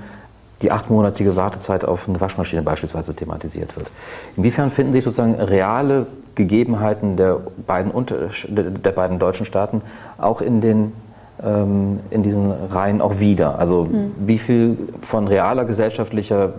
[0.63, 3.91] die achtmonatige Wartezeit auf eine Waschmaschine beispielsweise thematisiert wird.
[4.37, 7.93] Inwiefern finden sich sozusagen reale Gegebenheiten der beiden,
[8.49, 9.83] der beiden deutschen Staaten
[10.19, 10.93] auch in den
[11.43, 13.59] ähm, in diesen Reihen auch wieder?
[13.59, 14.15] Also mhm.
[14.19, 16.55] wie viel von realer gesellschaftlicher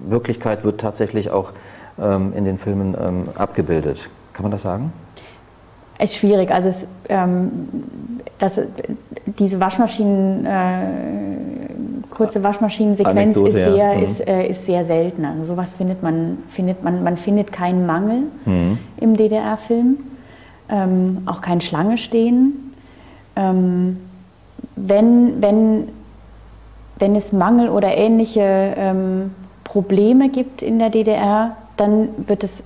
[0.00, 1.52] Wirklichkeit wird tatsächlich auch
[2.00, 4.08] ähm, in den Filmen ähm, abgebildet?
[4.32, 4.92] Kann man das sagen?
[5.98, 6.50] Ist schwierig.
[6.50, 7.68] Also es, ähm,
[8.38, 8.60] das,
[9.38, 10.50] diese Waschmaschinen, äh,
[12.10, 13.94] kurze Waschmaschinensequenz ist sehr, ja.
[13.94, 14.02] mhm.
[14.02, 15.24] ist, äh, ist sehr selten.
[15.24, 18.78] Also sowas findet man, findet man, man findet keinen Mangel mhm.
[18.96, 19.98] im DDR-Film,
[20.68, 22.72] ähm, auch kein Schlange stehen.
[23.36, 23.98] Ähm,
[24.76, 25.88] wenn, wenn
[26.98, 32.62] wenn es Mangel oder ähnliche ähm, Probleme gibt in der DDR, dann wird es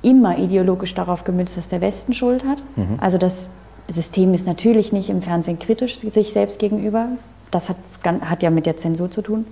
[0.00, 2.58] immer ideologisch darauf gemünzt, dass der Westen Schuld hat.
[2.76, 2.98] Mhm.
[2.98, 3.48] Also das
[3.88, 7.06] System ist natürlich nicht im Fernsehen kritisch sich selbst gegenüber.
[7.50, 7.76] Das hat,
[8.22, 9.46] hat ja mit der Zensur zu tun.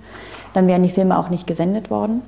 [0.53, 2.21] Dann wären die Filme auch nicht gesendet worden.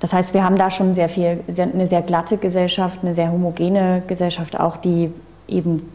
[0.00, 4.02] Das heißt, wir haben da schon sehr viel, eine sehr glatte Gesellschaft, eine sehr homogene
[4.06, 5.10] Gesellschaft auch, die
[5.48, 5.90] eben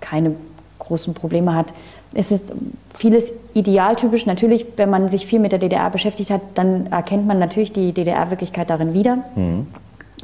[0.00, 0.36] keine
[0.78, 1.72] großen Probleme hat.
[2.14, 2.52] Es ist
[2.94, 4.26] vieles idealtypisch.
[4.26, 7.92] Natürlich, wenn man sich viel mit der DDR beschäftigt hat, dann erkennt man natürlich die
[7.92, 9.18] DDR-Wirklichkeit darin wieder.
[9.34, 9.66] Mhm.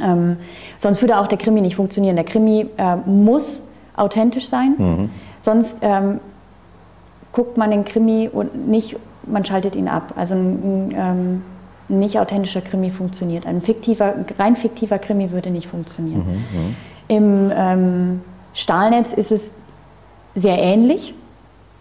[0.01, 0.37] Ähm,
[0.79, 2.17] sonst würde auch der Krimi nicht funktionieren.
[2.17, 3.61] Der Krimi äh, muss
[3.97, 4.75] authentisch sein.
[4.79, 5.11] Mhm.
[5.41, 6.21] Sonst ähm,
[7.33, 10.15] guckt man den Krimi und nicht, man schaltet ihn ab.
[10.17, 11.43] Also ein, ähm,
[11.89, 13.47] nicht authentischer Krimi funktioniert.
[13.47, 16.45] Ein fiktiver, rein fiktiver Krimi würde nicht funktionieren.
[16.53, 16.61] Mhm.
[16.61, 16.77] mhm.
[17.09, 18.21] Im ähm,
[18.55, 19.51] Stahlnetz ist es
[20.37, 21.13] sehr ähnlich.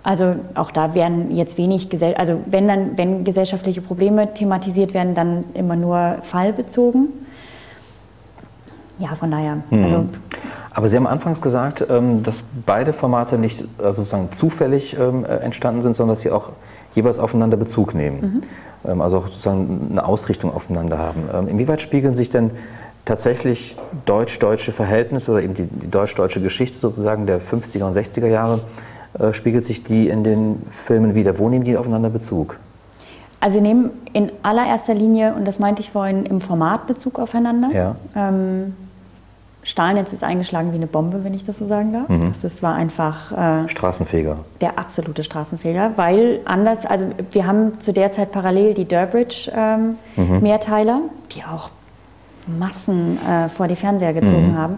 [0.02, 5.14] Also auch da werden jetzt wenig, Gesell also wenn dann, wenn gesellschaftliche Probleme thematisiert werden,
[5.14, 7.10] dann immer nur fallbezogen.
[8.98, 9.58] Ja, von daher.
[9.70, 9.84] Mhm.
[9.84, 10.06] Also
[10.72, 15.38] aber Sie haben anfangs gesagt, ähm, dass beide Formate nicht also sozusagen zufällig ähm, äh,
[15.38, 16.52] entstanden sind, sondern dass sie auch
[16.96, 18.42] jeweils aufeinander Bezug nehmen.
[18.86, 18.90] Mhm.
[18.90, 21.48] Ähm, also auch sozusagen eine Ausrichtung aufeinander haben.
[21.50, 22.52] Inwieweit spiegeln sich denn
[23.04, 28.62] tatsächlich deutsch-deutsche Verhältnisse oder eben die, die deutsch-deutsche Geschichte sozusagen der 50er und 60er Jahre,
[29.18, 31.40] äh, spiegelt sich die in den Filmen wieder?
[31.40, 32.60] Wo nehmen die aufeinander Bezug?
[33.40, 37.70] Also sie nehmen in allererster Linie, und das meinte ich vorhin, im Format Bezug aufeinander.
[37.74, 37.96] Ja.
[38.16, 38.74] Ähm,
[39.64, 42.10] Stahlnetz ist eingeschlagen wie eine Bombe, wenn ich das so sagen darf.
[42.10, 42.34] Mhm.
[42.42, 44.38] Das war einfach äh, Straßenfeger.
[44.62, 49.96] Der absolute Straßenfeger, weil anders, also wir haben zu der Zeit parallel die Durbridge ähm,
[50.16, 50.44] mhm.
[50.44, 51.70] Die auch
[52.48, 54.58] Massen äh, vor die Fernseher gezogen mhm.
[54.58, 54.78] haben.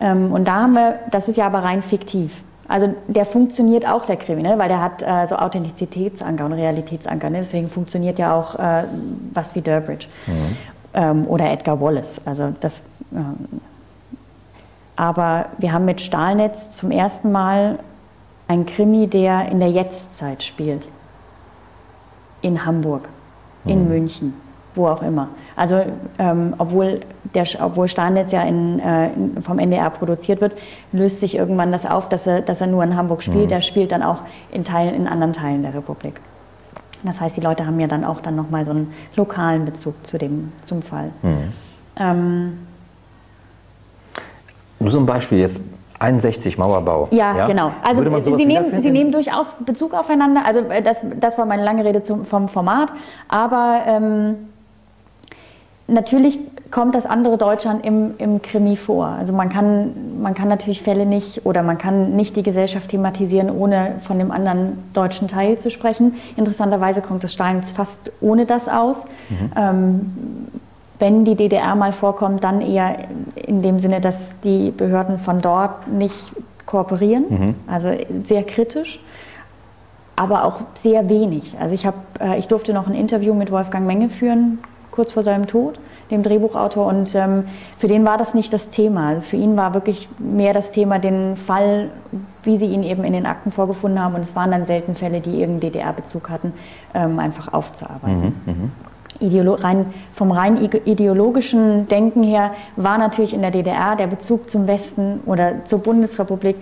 [0.00, 2.30] Ähm, und da haben wir, das ist ja aber rein fiktiv.
[2.66, 4.58] Also der funktioniert auch, der Krimi, ne?
[4.58, 7.28] weil der hat äh, so Authentizitätsanker und Realitätsanker.
[7.30, 7.38] Ne?
[7.38, 8.84] Deswegen funktioniert ja auch äh,
[9.32, 10.56] was wie Durbridge mhm.
[10.94, 12.20] ähm, oder Edgar Wallace.
[12.24, 13.60] Also das ähm,
[14.96, 17.78] aber wir haben mit Stahlnetz zum ersten Mal
[18.46, 20.86] einen Krimi, der in der Jetztzeit spielt.
[22.42, 23.08] In Hamburg,
[23.64, 23.88] in mhm.
[23.88, 24.34] München,
[24.74, 25.28] wo auch immer.
[25.56, 25.82] Also
[26.18, 27.00] ähm, obwohl,
[27.34, 29.10] der, obwohl Stahlnetz ja in, äh,
[29.42, 30.52] vom NDR produziert wird,
[30.92, 33.46] löst sich irgendwann das auf, dass er, dass er nur in Hamburg spielt.
[33.46, 33.52] Mhm.
[33.52, 34.18] Er spielt dann auch
[34.50, 36.20] in, Teilen, in anderen Teilen der Republik.
[37.04, 40.18] Das heißt, die Leute haben ja dann auch dann nochmal so einen lokalen Bezug zu
[40.18, 41.10] dem, zum Fall.
[41.22, 41.52] Mhm.
[41.96, 42.58] Ähm,
[44.80, 45.60] nur so ein Beispiel jetzt.
[46.00, 47.08] 61 Mauerbau.
[47.12, 47.46] Ja, ja?
[47.46, 47.70] genau.
[47.82, 48.02] Also
[48.36, 50.42] Sie nehmen, Sie nehmen durchaus Bezug aufeinander.
[50.44, 52.92] Also äh, das, das war meine lange Rede zum, vom Format.
[53.28, 54.36] Aber ähm,
[55.86, 56.38] natürlich
[56.70, 59.06] kommt das andere Deutschland im, im Krimi vor.
[59.06, 63.48] Also man kann, man kann natürlich Fälle nicht oder man kann nicht die Gesellschaft thematisieren,
[63.50, 66.16] ohne von dem anderen deutschen Teil zu sprechen.
[66.36, 69.04] Interessanterweise kommt das Stein fast ohne das aus.
[69.30, 69.50] Mhm.
[69.56, 70.12] Ähm,
[70.98, 72.96] wenn die DDR mal vorkommt, dann eher
[73.34, 76.32] in dem Sinne, dass die Behörden von dort nicht
[76.66, 77.54] kooperieren, mhm.
[77.66, 77.90] also
[78.24, 79.00] sehr kritisch,
[80.16, 81.54] aber auch sehr wenig.
[81.60, 84.58] Also ich, hab, äh, ich durfte noch ein Interview mit Wolfgang Menge führen,
[84.94, 85.80] kurz vor seinem Tod,
[86.10, 87.44] dem Drehbuchautor, und ähm,
[87.78, 89.08] für den war das nicht das Thema.
[89.08, 91.90] Also für ihn war wirklich mehr das Thema, den Fall,
[92.44, 95.20] wie sie ihn eben in den Akten vorgefunden haben, und es waren dann selten Fälle,
[95.20, 96.52] die irgendeinen DDR-Bezug hatten,
[96.94, 98.34] ähm, einfach aufzuarbeiten.
[98.46, 98.68] Mhm, mh.
[99.20, 104.66] Ideolo rein, vom rein ideologischen Denken her war natürlich in der DDR der Bezug zum
[104.66, 106.56] Westen oder zur Bundesrepublik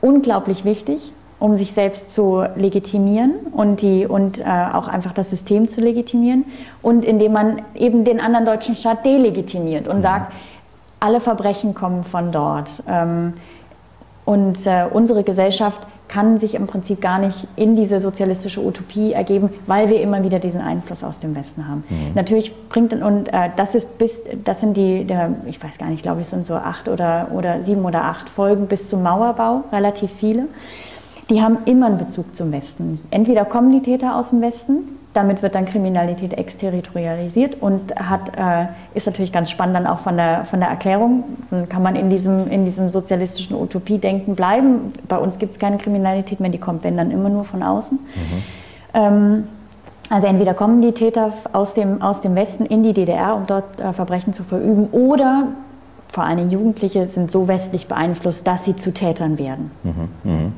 [0.00, 5.68] unglaublich wichtig, um sich selbst zu legitimieren und, die, und äh, auch einfach das System
[5.68, 6.44] zu legitimieren.
[6.82, 10.02] Und indem man eben den anderen deutschen Staat delegitimiert und mhm.
[10.02, 10.32] sagt,
[11.00, 12.82] alle Verbrechen kommen von dort.
[12.88, 13.34] Ähm,
[14.24, 19.50] und äh, unsere Gesellschaft kann sich im Prinzip gar nicht in diese sozialistische Utopie ergeben,
[19.66, 21.84] weil wir immer wieder diesen Einfluss aus dem Westen haben.
[21.88, 22.14] Mhm.
[22.14, 26.02] Natürlich bringt und äh, das ist bis das sind die der, ich weiß gar nicht,
[26.02, 30.10] glaube ich, sind so acht oder oder sieben oder acht Folgen bis zum Mauerbau, relativ
[30.10, 30.44] viele.
[31.30, 33.00] Die haben immer einen Bezug zum Westen.
[33.10, 38.66] Entweder kommen die Täter aus dem Westen damit wird dann Kriminalität exterritorialisiert und hat, äh,
[38.94, 41.24] ist natürlich ganz spannend dann auch von der, von der Erklärung.
[41.50, 44.92] Dann kann man in diesem, in diesem sozialistischen Utopie-Denken bleiben.
[45.08, 47.98] Bei uns gibt es keine Kriminalität mehr, die kommt, wenn dann immer nur von außen.
[47.98, 48.42] Mhm.
[48.94, 49.44] Ähm,
[50.10, 53.80] also entweder kommen die Täter aus dem, aus dem Westen in die DDR, um dort
[53.80, 55.48] äh, Verbrechen zu verüben, oder
[56.06, 59.70] vor allem Jugendliche sind so westlich beeinflusst, dass sie zu Tätern werden.
[59.82, 60.30] Mhm.
[60.30, 60.52] Mhm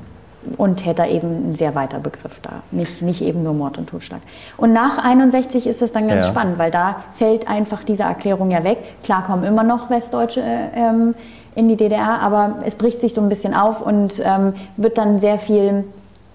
[0.57, 4.21] und Täter eben ein sehr weiter Begriff da, nicht, nicht eben nur Mord und Totschlag.
[4.57, 6.31] Und nach 61 ist es dann ganz ja.
[6.31, 8.79] spannend, weil da fällt einfach diese Erklärung ja weg.
[9.03, 10.43] Klar kommen immer noch Westdeutsche
[10.75, 11.15] ähm,
[11.55, 15.21] in die DDR, aber es bricht sich so ein bisschen auf und ähm, wird dann
[15.21, 15.85] sehr viel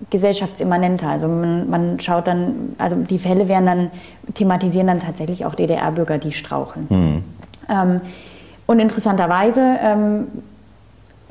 [0.10, 1.08] gesellschaftsimmanenter.
[1.08, 3.92] Also man, man, schaut dann, also die Fälle werden dann,
[4.34, 6.86] thematisieren dann tatsächlich auch DDR-Bürger, die straucheln.
[6.90, 7.24] Mhm.
[7.70, 8.02] Ähm,
[8.68, 10.28] und interessanterweise ähm,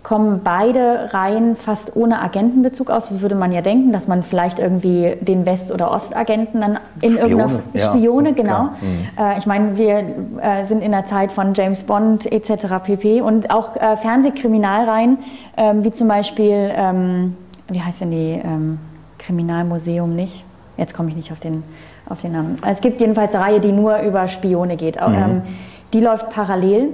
[0.05, 3.09] kommen beide Reihen fast ohne Agentenbezug aus.
[3.09, 7.13] Das würde man ja denken, dass man vielleicht irgendwie den West- oder Ostagenten dann in
[7.13, 7.91] Spione, irgendeiner ja.
[7.91, 8.65] Spione, genau.
[8.65, 9.09] Mhm.
[9.19, 10.05] Äh, ich meine, wir
[10.43, 12.67] äh, sind in der Zeit von James Bond etc.
[12.85, 13.23] pp.
[13.23, 15.19] Und auch äh, Fernsehkriminalreihen,
[15.57, 17.35] ähm, wie zum Beispiel, ähm,
[17.69, 18.79] wie heißt denn die ähm,
[19.19, 20.45] Kriminalmuseum nicht?
[20.77, 21.65] Jetzt komme ich nicht auf den,
[22.11, 22.59] auf den Namen.
[22.67, 25.01] Es gibt jedenfalls eine Reihe, die nur über Spione geht.
[25.01, 25.41] Mhm.
[25.95, 26.91] Die läuft parallel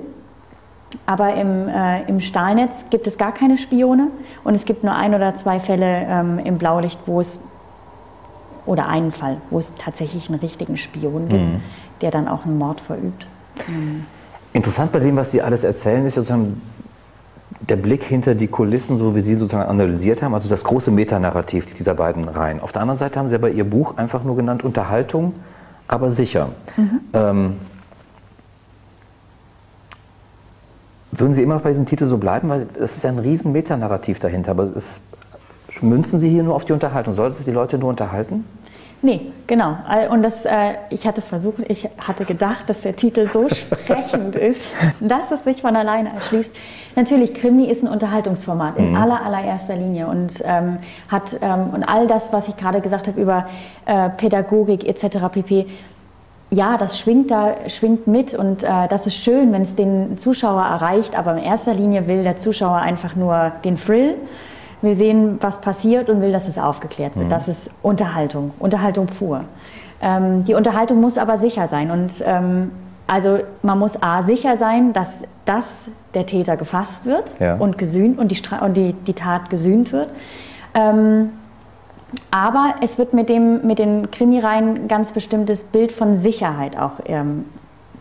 [1.07, 4.09] aber im, äh, im Stahlnetz gibt es gar keine Spione
[4.45, 7.39] und es gibt nur ein oder zwei Fälle ähm, im Blaulicht, wo es,
[8.67, 11.61] oder einen Fall, wo es tatsächlich einen richtigen Spion gibt, mhm.
[12.01, 13.27] der dann auch einen Mord verübt.
[13.69, 14.05] Mhm.
[14.53, 16.61] Interessant bei dem, was Sie alles erzählen, ist sozusagen
[17.69, 21.67] der Blick hinter die Kulissen, so wie Sie sozusagen analysiert haben, also das große Metanarrativ
[21.67, 22.61] dieser beiden Reihen.
[22.61, 25.35] Auf der anderen Seite haben Sie aber Ihr Buch einfach nur genannt Unterhaltung,
[25.87, 26.51] aber sicher.
[26.77, 27.01] Mhm.
[27.13, 27.53] Ähm,
[31.21, 32.49] Würden Sie immer noch bei diesem Titel so bleiben?
[32.49, 34.53] Weil es ist ja ein riesen Metanarrativ dahinter.
[34.53, 35.03] Aber es,
[35.83, 37.13] münzen Sie hier nur auf die Unterhaltung?
[37.13, 38.45] Sollte es die Leute nur unterhalten?
[39.03, 39.77] Nee, genau.
[40.11, 44.63] Und das, äh, ich hatte versucht, ich hatte gedacht, dass der Titel so sprechend ist,
[45.01, 46.51] dass es sich von alleine erschließt.
[46.97, 48.97] Natürlich, Krimi ist ein Unterhaltungsformat in mhm.
[48.97, 50.79] aller, allererster Linie und ähm,
[51.09, 53.47] hat ähm, und all das, was ich gerade gesagt habe über
[53.87, 55.19] äh, Pädagogik etc.
[55.33, 55.67] pp
[56.51, 60.63] ja, das schwingt da, schwingt mit und äh, das ist schön, wenn es den Zuschauer
[60.63, 64.17] erreicht, aber in erster Linie will der Zuschauer einfach nur den Thrill,
[64.83, 67.27] will sehen, was passiert und will, dass es aufgeklärt wird.
[67.27, 67.31] Mhm.
[67.31, 69.45] Das ist Unterhaltung, Unterhaltung pur.
[70.03, 72.73] Ähm, die Unterhaltung muss aber sicher sein und ähm,
[73.07, 75.09] also man muss A sicher sein, dass,
[75.45, 77.55] dass der Täter gefasst wird ja.
[77.57, 80.09] und gesühnt und, die, und die, die Tat gesühnt wird.
[80.75, 81.31] Ähm,
[82.31, 86.93] aber es wird mit, dem, mit den Krimireihen ein ganz bestimmtes Bild von Sicherheit auch
[87.07, 87.45] ähm,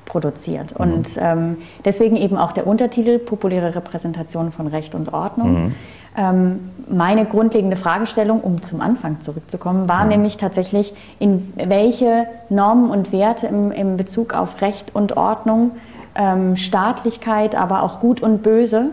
[0.06, 0.78] produziert.
[0.78, 0.86] Mhm.
[0.86, 5.66] Und ähm, deswegen eben auch der Untertitel Populäre Repräsentation von Recht und Ordnung.
[5.66, 5.76] Mhm.
[6.18, 10.10] Ähm, meine grundlegende Fragestellung, um zum Anfang zurückzukommen, war mhm.
[10.10, 15.72] nämlich tatsächlich, in welche Normen und Werte im, im Bezug auf Recht und Ordnung,
[16.16, 18.90] ähm, Staatlichkeit, aber auch Gut und Böse,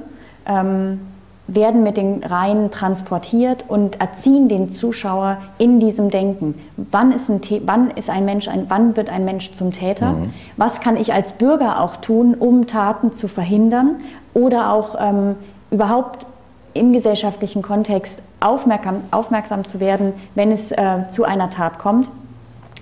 [0.46, 1.00] ähm,
[1.48, 6.60] werden mit den Reihen transportiert und erziehen den Zuschauer in diesem Denken.
[6.76, 10.12] Wann ist ein, wann ist ein Mensch, ein, wann wird ein Mensch zum Täter?
[10.12, 10.32] Mhm.
[10.56, 13.96] Was kann ich als Bürger auch tun, um Taten zu verhindern
[14.34, 15.36] oder auch ähm,
[15.70, 16.26] überhaupt
[16.74, 22.08] im gesellschaftlichen Kontext aufmerksam, aufmerksam zu werden, wenn es äh, zu einer Tat kommt?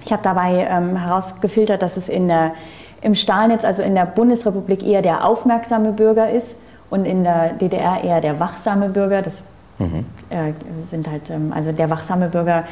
[0.04, 2.52] Ich habe dabei ähm, herausgefiltert, dass es in der,
[3.02, 6.56] im Stahlnetz, also in der Bundesrepublik, eher der aufmerksame Bürger ist
[6.94, 9.20] und in der DDR eher der wachsame Bürger.
[9.20, 9.42] Das
[9.80, 10.06] mhm.
[10.30, 10.52] äh,
[10.84, 12.62] sind halt, ähm, also der wachsame Bürger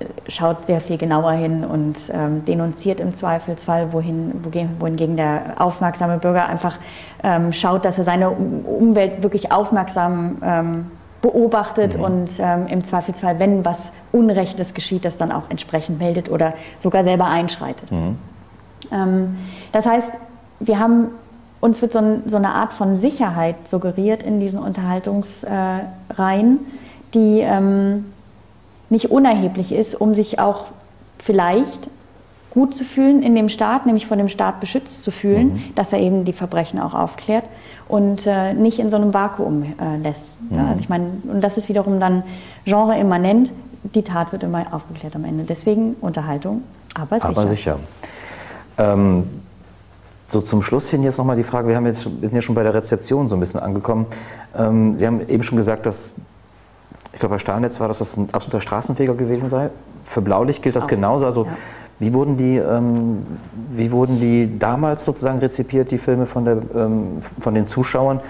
[0.00, 4.44] äh, schaut sehr viel genauer hin und ähm, denunziert im Zweifelsfall, wohin,
[4.80, 6.78] wohingegen der aufmerksame Bürger einfach
[7.22, 12.04] ähm, schaut, dass er seine Umwelt wirklich aufmerksam ähm, beobachtet mhm.
[12.04, 17.04] und ähm, im Zweifelsfall, wenn was Unrechtes geschieht, das dann auch entsprechend meldet oder sogar
[17.04, 17.92] selber einschreitet.
[17.92, 18.18] Mhm.
[18.90, 19.36] Ähm,
[19.70, 20.10] das heißt,
[20.58, 21.06] wir haben
[21.62, 26.58] uns wird so, ein, so, eine Art von Sicherheit suggeriert in diesen Unterhaltungsreihen,
[27.14, 28.06] die ähm,
[28.90, 30.64] nicht unerheblich ist, um sich auch
[31.18, 31.88] vielleicht
[32.50, 35.62] gut zu fühlen in dem Staat, nämlich von dem Staat beschützt zu fühlen, mhm.
[35.76, 37.44] dass er eben die Verbrechen auch aufklärt
[37.86, 40.26] und äh, nicht in so einem Vakuum äh, lässt.
[40.50, 40.56] Mhm.
[40.56, 42.24] Ja, also ich meine, und das ist wiederum dann
[42.64, 43.52] genreimmanent.
[43.94, 45.44] Die Tat wird immer aufgeklärt am Ende.
[45.44, 46.62] Deswegen Unterhaltung,
[46.94, 47.28] aber sicher.
[47.28, 47.78] Aber sicher.
[48.78, 49.28] Ähm,
[50.32, 52.62] so zum Schluss hin jetzt nochmal die Frage, wir, haben jetzt, sind ja schon bei
[52.62, 54.06] der Rezeption so ein bisschen angekommen.
[54.56, 56.14] Ähm, Sie haben eben schon gesagt, dass,
[57.12, 59.68] ich glaube bei Stahlnetz war, dass das ein absoluter Straßenfeger gewesen sei.
[60.04, 61.26] Für Blaulicht gilt das Auch, genauso.
[61.26, 61.50] Also ja.
[61.98, 63.18] wie, wurden die, ähm,
[63.72, 68.20] wie wurden die damals sozusagen rezipiert, die Filme von, der, ähm, von den Zuschauern?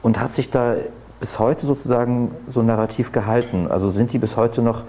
[0.00, 0.76] Und hat sich da
[1.20, 3.66] bis heute sozusagen so ein Narrativ gehalten?
[3.68, 4.84] Also sind die bis heute noch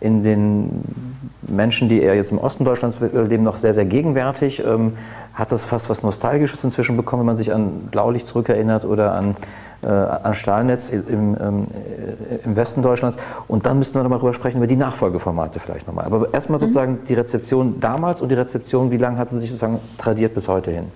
[0.00, 0.82] in den
[1.48, 4.62] Menschen, die eher jetzt im Osten Deutschlands leben, noch sehr, sehr gegenwärtig.
[4.64, 4.94] Ähm,
[5.34, 9.36] hat das fast was Nostalgisches inzwischen bekommen, wenn man sich an Blaulicht zurückerinnert oder an,
[9.82, 11.66] äh, an Stahlnetz im, ähm,
[12.44, 13.16] im Westen Deutschlands.
[13.48, 16.06] Und dann müssten wir nochmal drüber sprechen, über die Nachfolgeformate vielleicht nochmal.
[16.06, 16.62] Aber erstmal mhm.
[16.62, 20.48] sozusagen die Rezeption damals und die Rezeption, wie lange hat sie sich sozusagen tradiert bis
[20.48, 20.86] heute hin?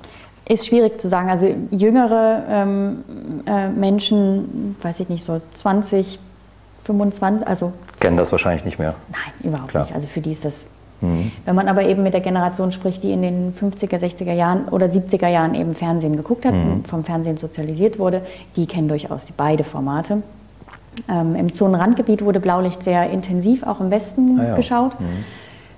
[0.49, 1.31] Ist schwierig zu sagen.
[1.31, 3.05] Also jüngere ähm,
[3.47, 6.19] äh, Menschen, weiß ich nicht, so 20,
[6.85, 7.73] 25, also.
[8.01, 8.95] Kennen das wahrscheinlich nicht mehr.
[9.11, 9.85] Nein, überhaupt Klar.
[9.85, 9.95] nicht.
[9.95, 10.55] Also für die ist das.
[11.03, 11.33] Mhm.
[11.45, 14.87] Wenn man aber eben mit der Generation spricht, die in den 50er, 60er Jahren oder
[14.87, 16.85] 70er Jahren eben Fernsehen geguckt hat, mhm.
[16.85, 18.23] vom Fernsehen sozialisiert wurde,
[18.57, 20.23] die kennen durchaus die beide Formate.
[21.09, 24.57] Ähm, Im Zonenrandgebiet wurde Blaulicht sehr intensiv auch im Westen ah, ja.
[24.57, 24.99] geschaut.
[25.01, 25.25] Mhm.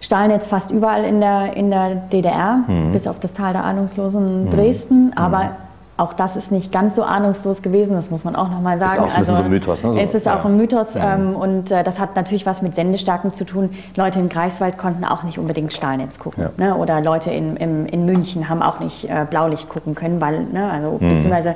[0.00, 2.92] Stahlnetz fast überall in der, in der DDR, mhm.
[2.92, 4.50] bis auf das Tal der Ahnungslosen mhm.
[4.50, 5.12] Dresden.
[5.14, 5.50] Aber mhm.
[6.02, 8.92] Auch das ist nicht ganz so ahnungslos gewesen, das muss man auch nochmal sagen.
[8.92, 9.92] Ist auch ein also, so ein Mythos, ne?
[9.92, 10.38] So, es ist ja.
[10.38, 13.70] auch ein Mythos ähm, und äh, das hat natürlich was mit Sendestärken zu tun.
[13.96, 16.44] Leute in Greifswald konnten auch nicht unbedingt Stahlnetz gucken.
[16.44, 16.50] Ja.
[16.56, 16.76] Ne?
[16.76, 20.70] Oder Leute in, in, in München haben auch nicht äh, Blaulicht gucken können, weil, ne,
[20.70, 21.14] also mhm.
[21.14, 21.54] beziehungsweise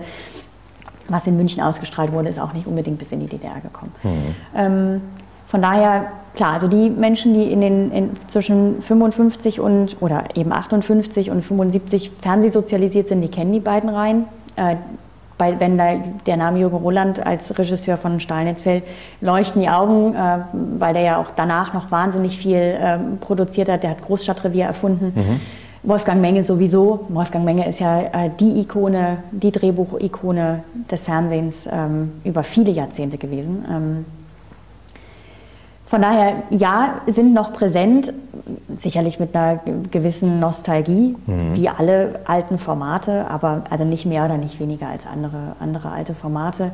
[1.09, 3.93] was in München ausgestrahlt wurde, ist auch nicht unbedingt bis in die DDR gekommen.
[4.03, 4.35] Mhm.
[4.55, 5.01] Ähm,
[5.47, 10.53] von daher, klar, also die Menschen, die in den in zwischen 55 und oder eben
[10.53, 14.25] 58 und 75 fernsehsozialisiert sind, die kennen die beiden Reihen.
[14.57, 14.77] Äh,
[15.39, 18.85] bei, wenn der Name Jürgen Roland als Regisseur von Stahlnetz fällt,
[19.21, 20.39] leuchten die Augen, äh,
[20.79, 23.83] weil der ja auch danach noch wahnsinnig viel äh, produziert hat.
[23.83, 25.13] Der hat Großstadtrevier erfunden.
[25.15, 25.41] Mhm.
[25.83, 27.07] Wolfgang Menge sowieso.
[27.11, 33.19] Wolfgang Menge ist ja äh, die Ikone, die Drehbuchikone des Fernsehens ähm, über viele Jahrzehnte
[33.19, 33.65] gewesen.
[33.71, 34.05] Ähm,
[35.87, 38.13] von daher, ja, sind noch präsent,
[38.77, 39.61] sicherlich mit einer
[39.91, 41.55] gewissen Nostalgie, mhm.
[41.55, 46.15] wie alle alten Formate, aber also nicht mehr oder nicht weniger als andere, andere alte
[46.15, 46.73] Formate.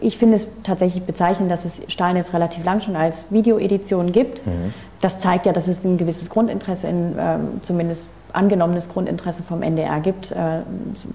[0.00, 4.46] Ich finde es tatsächlich bezeichnend, dass es Stahlnetz relativ lang schon als Videoedition gibt.
[4.46, 4.72] Mhm.
[5.02, 10.00] Das zeigt ja, dass es ein gewisses Grundinteresse, in, äh, zumindest angenommenes Grundinteresse vom NDR
[10.00, 10.60] gibt, äh,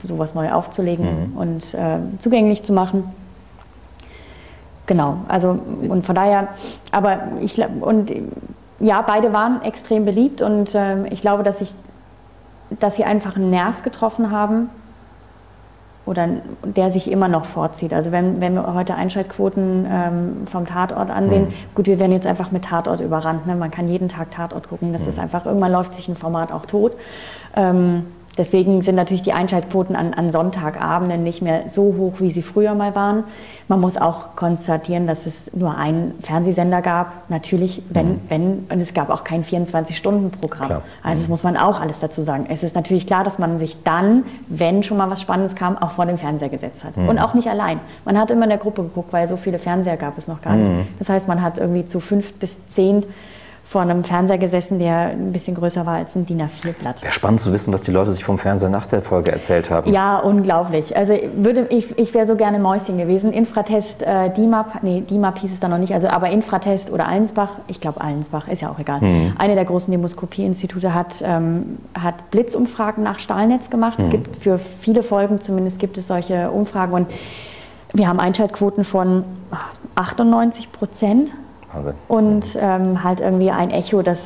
[0.04, 1.38] sowas neu aufzulegen mhm.
[1.38, 3.04] und äh, zugänglich zu machen.
[4.86, 5.58] Genau, also
[5.88, 6.50] und von daher,
[6.92, 8.12] aber ich glaube, und
[8.80, 11.74] ja, beide waren extrem beliebt und äh, ich glaube, dass, ich,
[12.80, 14.70] dass sie einfach einen Nerv getroffen haben
[16.06, 16.28] oder
[16.66, 17.94] der sich immer noch vorzieht.
[17.94, 21.54] Also wenn, wenn wir heute Einschaltquoten ähm, vom Tatort ansehen, mhm.
[21.76, 23.48] gut, wir werden jetzt einfach mit Tatort überrannt.
[23.48, 23.56] Ne?
[23.56, 24.92] Man kann jeden Tag Tatort gucken.
[24.92, 25.10] Das mhm.
[25.10, 26.92] ist einfach, irgendwann läuft sich ein Format auch tot.
[27.56, 28.06] Ähm,
[28.38, 32.74] Deswegen sind natürlich die Einschaltquoten an, an, Sonntagabenden nicht mehr so hoch, wie sie früher
[32.74, 33.26] mal waren.
[33.68, 37.30] Man muss auch konstatieren, dass es nur einen Fernsehsender gab.
[37.30, 38.22] Natürlich, wenn, mhm.
[38.30, 40.82] wenn, und es gab auch kein 24-Stunden-Programm.
[41.04, 41.30] Also das mhm.
[41.30, 42.48] muss man auch alles dazu sagen.
[42.50, 45.92] Es ist natürlich klar, dass man sich dann, wenn schon mal was Spannendes kam, auch
[45.92, 46.98] vor den Fernseher gesetzt hat.
[46.98, 47.10] Mhm.
[47.10, 47.80] Und auch nicht allein.
[48.04, 50.56] Man hat immer in der Gruppe geguckt, weil so viele Fernseher gab es noch gar
[50.56, 50.70] nicht.
[50.70, 50.88] Mhm.
[50.98, 53.06] Das heißt, man hat irgendwie zu fünf bis zehn
[53.66, 57.02] vor einem Fernseher gesessen, der ein bisschen größer war als ein DIN A4-Blatt.
[57.02, 59.92] Wäre spannend zu wissen, was die Leute sich vom Fernseher nach der Folge erzählt haben.
[59.92, 60.96] Ja, unglaublich.
[60.96, 63.34] Also würde, ich, ich wäre so gerne Mäuschen gewesen.
[63.34, 67.50] Infratest, äh, DIMAP, nee, DIMAP hieß es da noch nicht, also aber Infratest oder Allensbach,
[67.68, 69.02] ich glaube Allensbach, ist ja auch egal.
[69.02, 69.34] Mhm.
[69.38, 73.98] Eine der großen Demoskopie-Institute hat, ähm, hat Blitzumfragen nach Stahlnetz gemacht.
[73.98, 74.06] Mhm.
[74.06, 77.08] Es gibt für viele Folgen zumindest gibt es solche Umfragen und
[77.94, 79.24] wir haben Einschaltquoten von
[79.96, 81.30] 98 Prozent.
[81.74, 81.94] Wahnsinn.
[82.08, 84.20] Und ähm, halt irgendwie ein Echo, das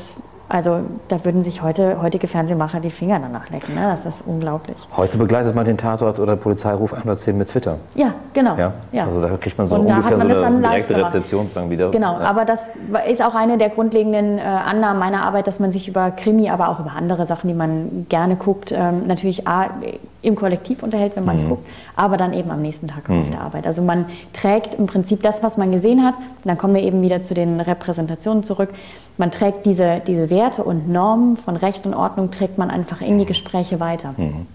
[0.50, 0.80] also
[1.10, 3.76] da würden sich heute, heutige Fernsehmacher die Finger danach lecken.
[3.76, 3.82] Ne?
[3.82, 4.78] Das ist unglaublich.
[4.96, 7.78] Heute begleitet man den Tatort oder Polizeiruf 110 mit Twitter.
[7.96, 8.56] Ja, genau.
[8.56, 8.74] Ja?
[8.94, 9.06] ja.
[9.06, 11.92] Also da kriegt man so ungefähr so eine direkte Rezeption sagen wieder.
[11.92, 12.26] Genau, ja.
[12.26, 12.62] aber das
[13.10, 16.70] ist auch eine der grundlegenden äh, Annahmen meiner Arbeit, dass man sich über Krimi, aber
[16.70, 19.70] auch über andere Sachen, die man gerne guckt, ähm, natürlich A,
[20.22, 21.50] im Kollektiv unterhält, wenn man es mhm.
[21.50, 21.68] guckt,
[21.98, 23.22] aber dann eben am nächsten Tag mhm.
[23.22, 23.68] auf der Arbeit.
[23.68, 26.14] Also man trägt im Prinzip das, was man gesehen hat.
[26.46, 28.70] Dann kommen wir eben wieder zu den Repräsentationen zurück
[29.18, 33.18] man trägt diese, diese Werte und Normen von Recht und Ordnung, trägt man einfach in
[33.18, 34.14] die Gespräche weiter.
[34.18, 34.46] Mhm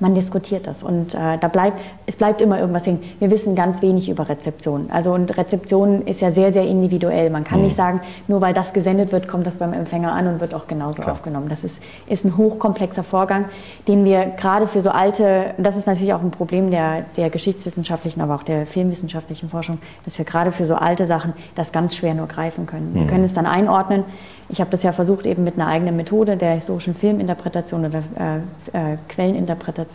[0.00, 3.02] man diskutiert das und äh, da bleibt, es bleibt immer irgendwas hängen.
[3.18, 4.88] Wir wissen ganz wenig über Rezeption.
[4.90, 7.30] Also und Rezeption ist ja sehr, sehr individuell.
[7.30, 7.66] Man kann mhm.
[7.66, 10.66] nicht sagen, nur weil das gesendet wird, kommt das beim Empfänger an und wird auch
[10.66, 11.12] genauso Klar.
[11.12, 11.48] aufgenommen.
[11.48, 13.44] Das ist, ist ein hochkomplexer Vorgang,
[13.88, 18.20] den wir gerade für so alte, das ist natürlich auch ein Problem der, der geschichtswissenschaftlichen,
[18.22, 22.14] aber auch der filmwissenschaftlichen Forschung, dass wir gerade für so alte Sachen das ganz schwer
[22.14, 22.92] nur greifen können.
[22.92, 23.00] Mhm.
[23.00, 24.04] Wir können es dann einordnen,
[24.52, 28.94] ich habe das ja versucht, eben mit einer eigenen Methode der historischen Filminterpretation oder äh,
[28.94, 29.89] äh, Quelleninterpretation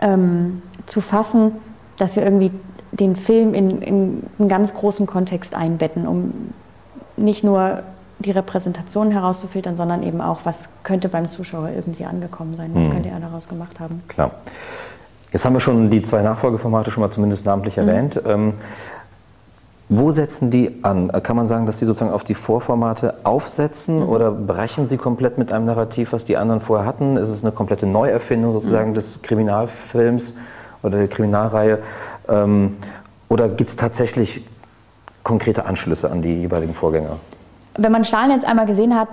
[0.00, 1.52] ähm, zu fassen,
[1.98, 2.50] dass wir irgendwie
[2.92, 6.32] den Film in, in, einen ganz großen Kontext einbetten, um
[7.16, 7.82] nicht nur
[8.18, 12.92] die Repräsentation herauszufiltern, sondern eben auch, was könnte beim Zuschauer irgendwie angekommen sein, was mhm.
[12.92, 14.02] könnte er daraus gemacht haben.
[14.08, 14.32] Klar.
[15.32, 17.88] Jetzt haben wir schon die zwei Nachfolgeformate schon mal zumindest namentlich mhm.
[17.88, 18.20] erwähnt.
[18.26, 18.54] Ähm,
[19.88, 21.10] wo setzen die an?
[21.22, 24.08] Kann man sagen, dass die sozusagen auf die Vorformate aufsetzen mhm.
[24.08, 27.16] oder brechen sie komplett mit einem Narrativ, was die anderen vorher hatten?
[27.16, 28.94] Ist es eine komplette Neuerfindung sozusagen mhm.
[28.94, 30.34] des Kriminalfilms
[30.82, 31.78] oder der Kriminalreihe?
[32.28, 32.76] Ähm,
[33.28, 34.44] oder gibt es tatsächlich
[35.22, 37.16] konkrete Anschlüsse an die jeweiligen Vorgänger?
[37.76, 39.08] Wenn man Stahl jetzt einmal gesehen hat,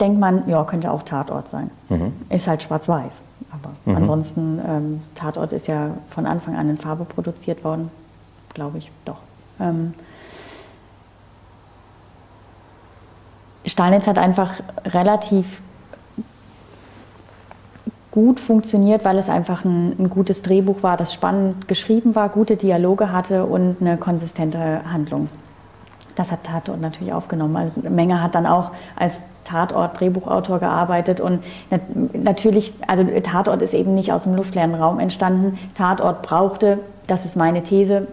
[0.00, 1.70] denkt man, ja, könnte auch Tatort sein.
[1.88, 2.12] Mhm.
[2.28, 3.20] Ist halt schwarz-weiß.
[3.50, 3.96] Aber mhm.
[3.96, 7.90] ansonsten, ähm, Tatort ist ja von Anfang an in Farbe produziert worden,
[8.54, 9.18] glaube ich, doch.
[9.60, 9.94] Ähm,
[13.64, 15.60] Stahlnetz hat einfach relativ
[18.16, 22.56] gut funktioniert, weil es einfach ein, ein, gutes Drehbuch war, das spannend geschrieben war, gute
[22.56, 25.28] Dialoge hatte und eine konsistente Handlung.
[26.14, 27.56] Das hat Tatort natürlich aufgenommen.
[27.56, 31.44] Also Menge hat dann auch als Tatort-Drehbuchautor gearbeitet und
[32.14, 35.58] natürlich, also Tatort ist eben nicht aus dem luftleeren Raum entstanden.
[35.76, 38.08] Tatort brauchte, das ist meine These,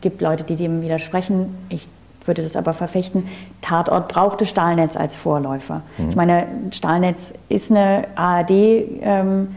[0.00, 1.54] gibt Leute, die dem widersprechen.
[1.68, 1.88] Ich
[2.24, 3.26] würde das aber verfechten.
[3.60, 5.82] Tatort brauchte Stahlnetz als Vorläufer.
[5.96, 6.10] Mhm.
[6.10, 8.50] Ich meine, Stahlnetz ist eine ARD.
[8.50, 9.48] Ähm,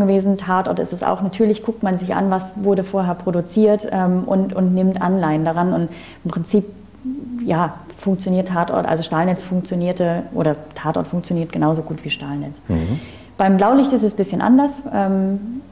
[0.00, 0.38] gewesen.
[0.38, 1.22] Tatort ist es auch.
[1.22, 5.72] Natürlich guckt man sich an, was wurde vorher produziert ähm, und, und nimmt Anleihen daran.
[5.72, 5.88] Und
[6.24, 6.64] im Prinzip
[7.44, 12.56] ja, funktioniert Tatort, also Stahlnetz funktionierte oder Tatort funktioniert genauso gut wie Stahlnetz.
[12.68, 13.00] Mhm.
[13.38, 14.70] Beim Blaulicht ist es ein bisschen anders.
[14.92, 15.62] Ähm,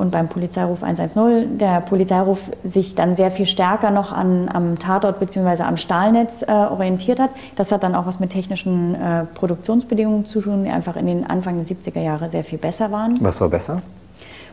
[0.00, 5.20] und beim Polizeiruf 110 der Polizeiruf sich dann sehr viel stärker noch an, am Tatort
[5.20, 5.62] bzw.
[5.62, 7.30] am Stahlnetz äh, orientiert hat.
[7.56, 11.28] Das hat dann auch was mit technischen äh, Produktionsbedingungen zu tun, die einfach in den
[11.28, 13.18] Anfang der 70er Jahre sehr viel besser waren.
[13.20, 13.82] Was war besser?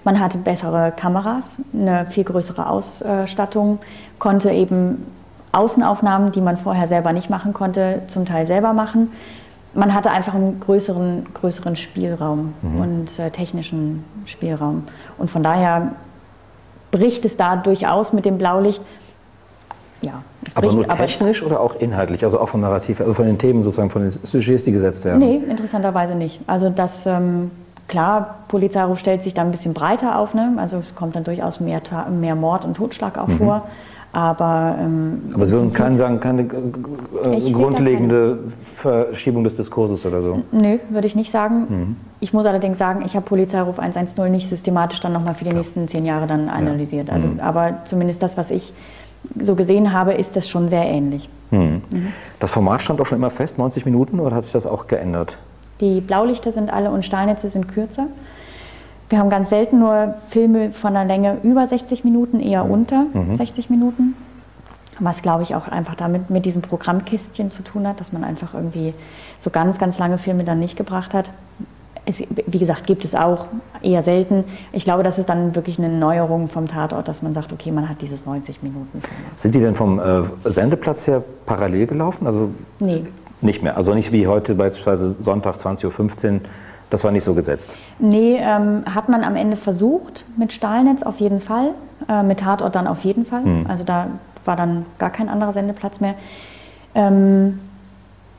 [0.04, 3.80] Man hatte bessere Kameras, eine viel größere Ausstattung,
[4.20, 5.06] konnte eben
[5.54, 9.10] Außenaufnahmen, die man vorher selber nicht machen konnte, zum Teil selber machen
[9.74, 12.82] man hatte einfach einen größeren, größeren Spielraum mhm.
[12.82, 14.84] und äh, technischen Spielraum.
[15.18, 15.92] Und von daher
[16.92, 18.82] bricht es da durchaus mit dem Blaulicht.
[20.02, 20.22] Ja,
[20.54, 23.64] aber nur technisch aber, oder auch inhaltlich, also auch vom Narrativ, also von den Themen
[23.64, 25.20] sozusagen, von den Sujets, die gesetzt werden?
[25.20, 26.40] Nee, interessanterweise nicht.
[26.46, 27.50] Also das, ähm,
[27.88, 30.54] klar, Polizeiruf stellt sich da ein bisschen breiter auf, ne?
[30.58, 33.38] also es kommt dann durchaus mehr, mehr Mord und Totschlag auch mhm.
[33.40, 33.70] vor.
[34.18, 38.40] Aber, ähm, Aber Sie würden keinen sagen, keine äh, grundlegende
[38.74, 40.42] Verschiebung des Diskurses oder so?
[40.52, 41.68] Nö, würde ich nicht sagen.
[41.70, 41.96] Mhm.
[42.20, 45.88] Ich muss allerdings sagen, ich habe Polizeiruf 110 nicht systematisch dann nochmal für die nächsten
[45.88, 47.10] zehn Jahre dann analysiert.
[47.10, 47.14] Ja.
[47.14, 47.40] Also, mhm.
[47.42, 48.74] Aber zumindest das, was ich
[49.40, 51.30] so gesehen habe, ist das schon sehr ähnlich.
[51.52, 51.84] Mhm.
[51.92, 52.08] mhm.
[52.40, 55.38] Das Format stand auch schon immer fest, 90 Minuten, oder hat sich das auch geändert?
[55.80, 58.08] Die Blaulichter sind alle und Stahlnetze sind kürzer.
[59.10, 62.72] Wir haben ganz selten nur Filme von einer Länge über 60 Minuten, eher mhm.
[62.72, 63.36] unter mhm.
[63.36, 64.16] 60 Minuten.
[65.00, 68.54] Was, glaube ich, auch einfach damit mit diesem Programmkistchen zu tun hat, dass man einfach
[68.54, 68.94] irgendwie
[69.40, 71.30] so ganz, ganz lange Filme dann nicht gebracht hat.
[72.06, 73.46] Es, wie gesagt, gibt es auch
[73.82, 74.46] eher selten.
[74.72, 77.90] Ich glaube, das ist dann wirklich eine Neuerung vom Tatort, dass man sagt, okay, man
[77.90, 79.04] hat dieses 90 Minuten.
[79.36, 82.26] Sind die denn vom äh, Sendeplatz her parallel gelaufen?
[82.26, 82.50] Also
[82.80, 83.04] nee.
[83.42, 83.78] Nicht mehr.
[83.78, 85.86] Also nicht wie heute beispielsweise Sonntag 20.15
[86.34, 86.42] Uhr
[86.90, 87.76] das war nicht so gesetzt?
[88.00, 91.72] Nee, ähm, hat man am Ende versucht mit Stahlnetz auf jeden Fall,
[92.08, 93.44] äh, mit Tatort dann auf jeden Fall.
[93.44, 93.66] Hm.
[93.68, 94.08] Also da
[94.46, 96.16] war dann gar kein anderer Sendeplatz mehr.
[96.96, 97.60] Ähm,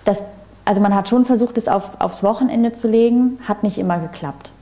[0.05, 0.25] das,
[0.65, 4.53] also man hat schon versucht, es auf, aufs Wochenende zu legen, hat nicht immer geklappt.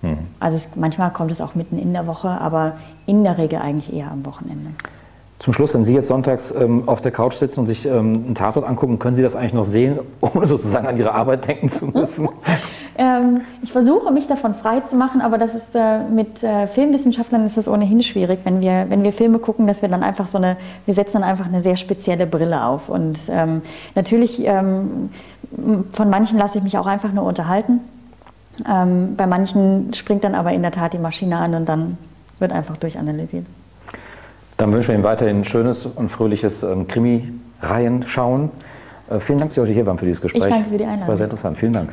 [0.00, 0.18] Hm.
[0.40, 2.74] Also es, manchmal kommt es auch mitten in der Woche, aber
[3.06, 4.70] in der Regel eigentlich eher am Wochenende.
[5.38, 8.34] Zum Schluss, wenn Sie jetzt sonntags ähm, auf der Couch sitzen und sich ähm, einen
[8.34, 11.86] Tatort angucken, können Sie das eigentlich noch sehen, ohne sozusagen an Ihre Arbeit denken zu
[11.86, 12.28] müssen?
[12.98, 17.46] ähm, ich versuche, mich davon frei zu machen, aber das ist äh, mit äh, Filmwissenschaftlern
[17.46, 20.36] ist das ohnehin schwierig, wenn wir, wenn wir Filme gucken, dass wir dann einfach so
[20.36, 22.88] eine, wir setzen dann einfach eine sehr spezielle Brille auf.
[22.88, 23.62] Und ähm,
[23.94, 25.10] natürlich, ähm,
[25.92, 27.80] von manchen lasse ich mich auch einfach nur unterhalten.
[28.68, 31.96] Ähm, bei manchen springt dann aber in der Tat die Maschine an und dann
[32.40, 33.46] wird einfach durchanalysiert.
[34.56, 38.50] Dann wünschen wir Ihnen weiterhin schönes und fröhliches ähm, Krimi-Reihen schauen.
[39.08, 40.42] Äh, vielen Dank, dass Sie heute hier waren für dieses Gespräch.
[40.42, 40.98] Ich danke für die Einladung.
[40.98, 41.58] Das war sehr interessant.
[41.58, 41.92] Vielen Dank.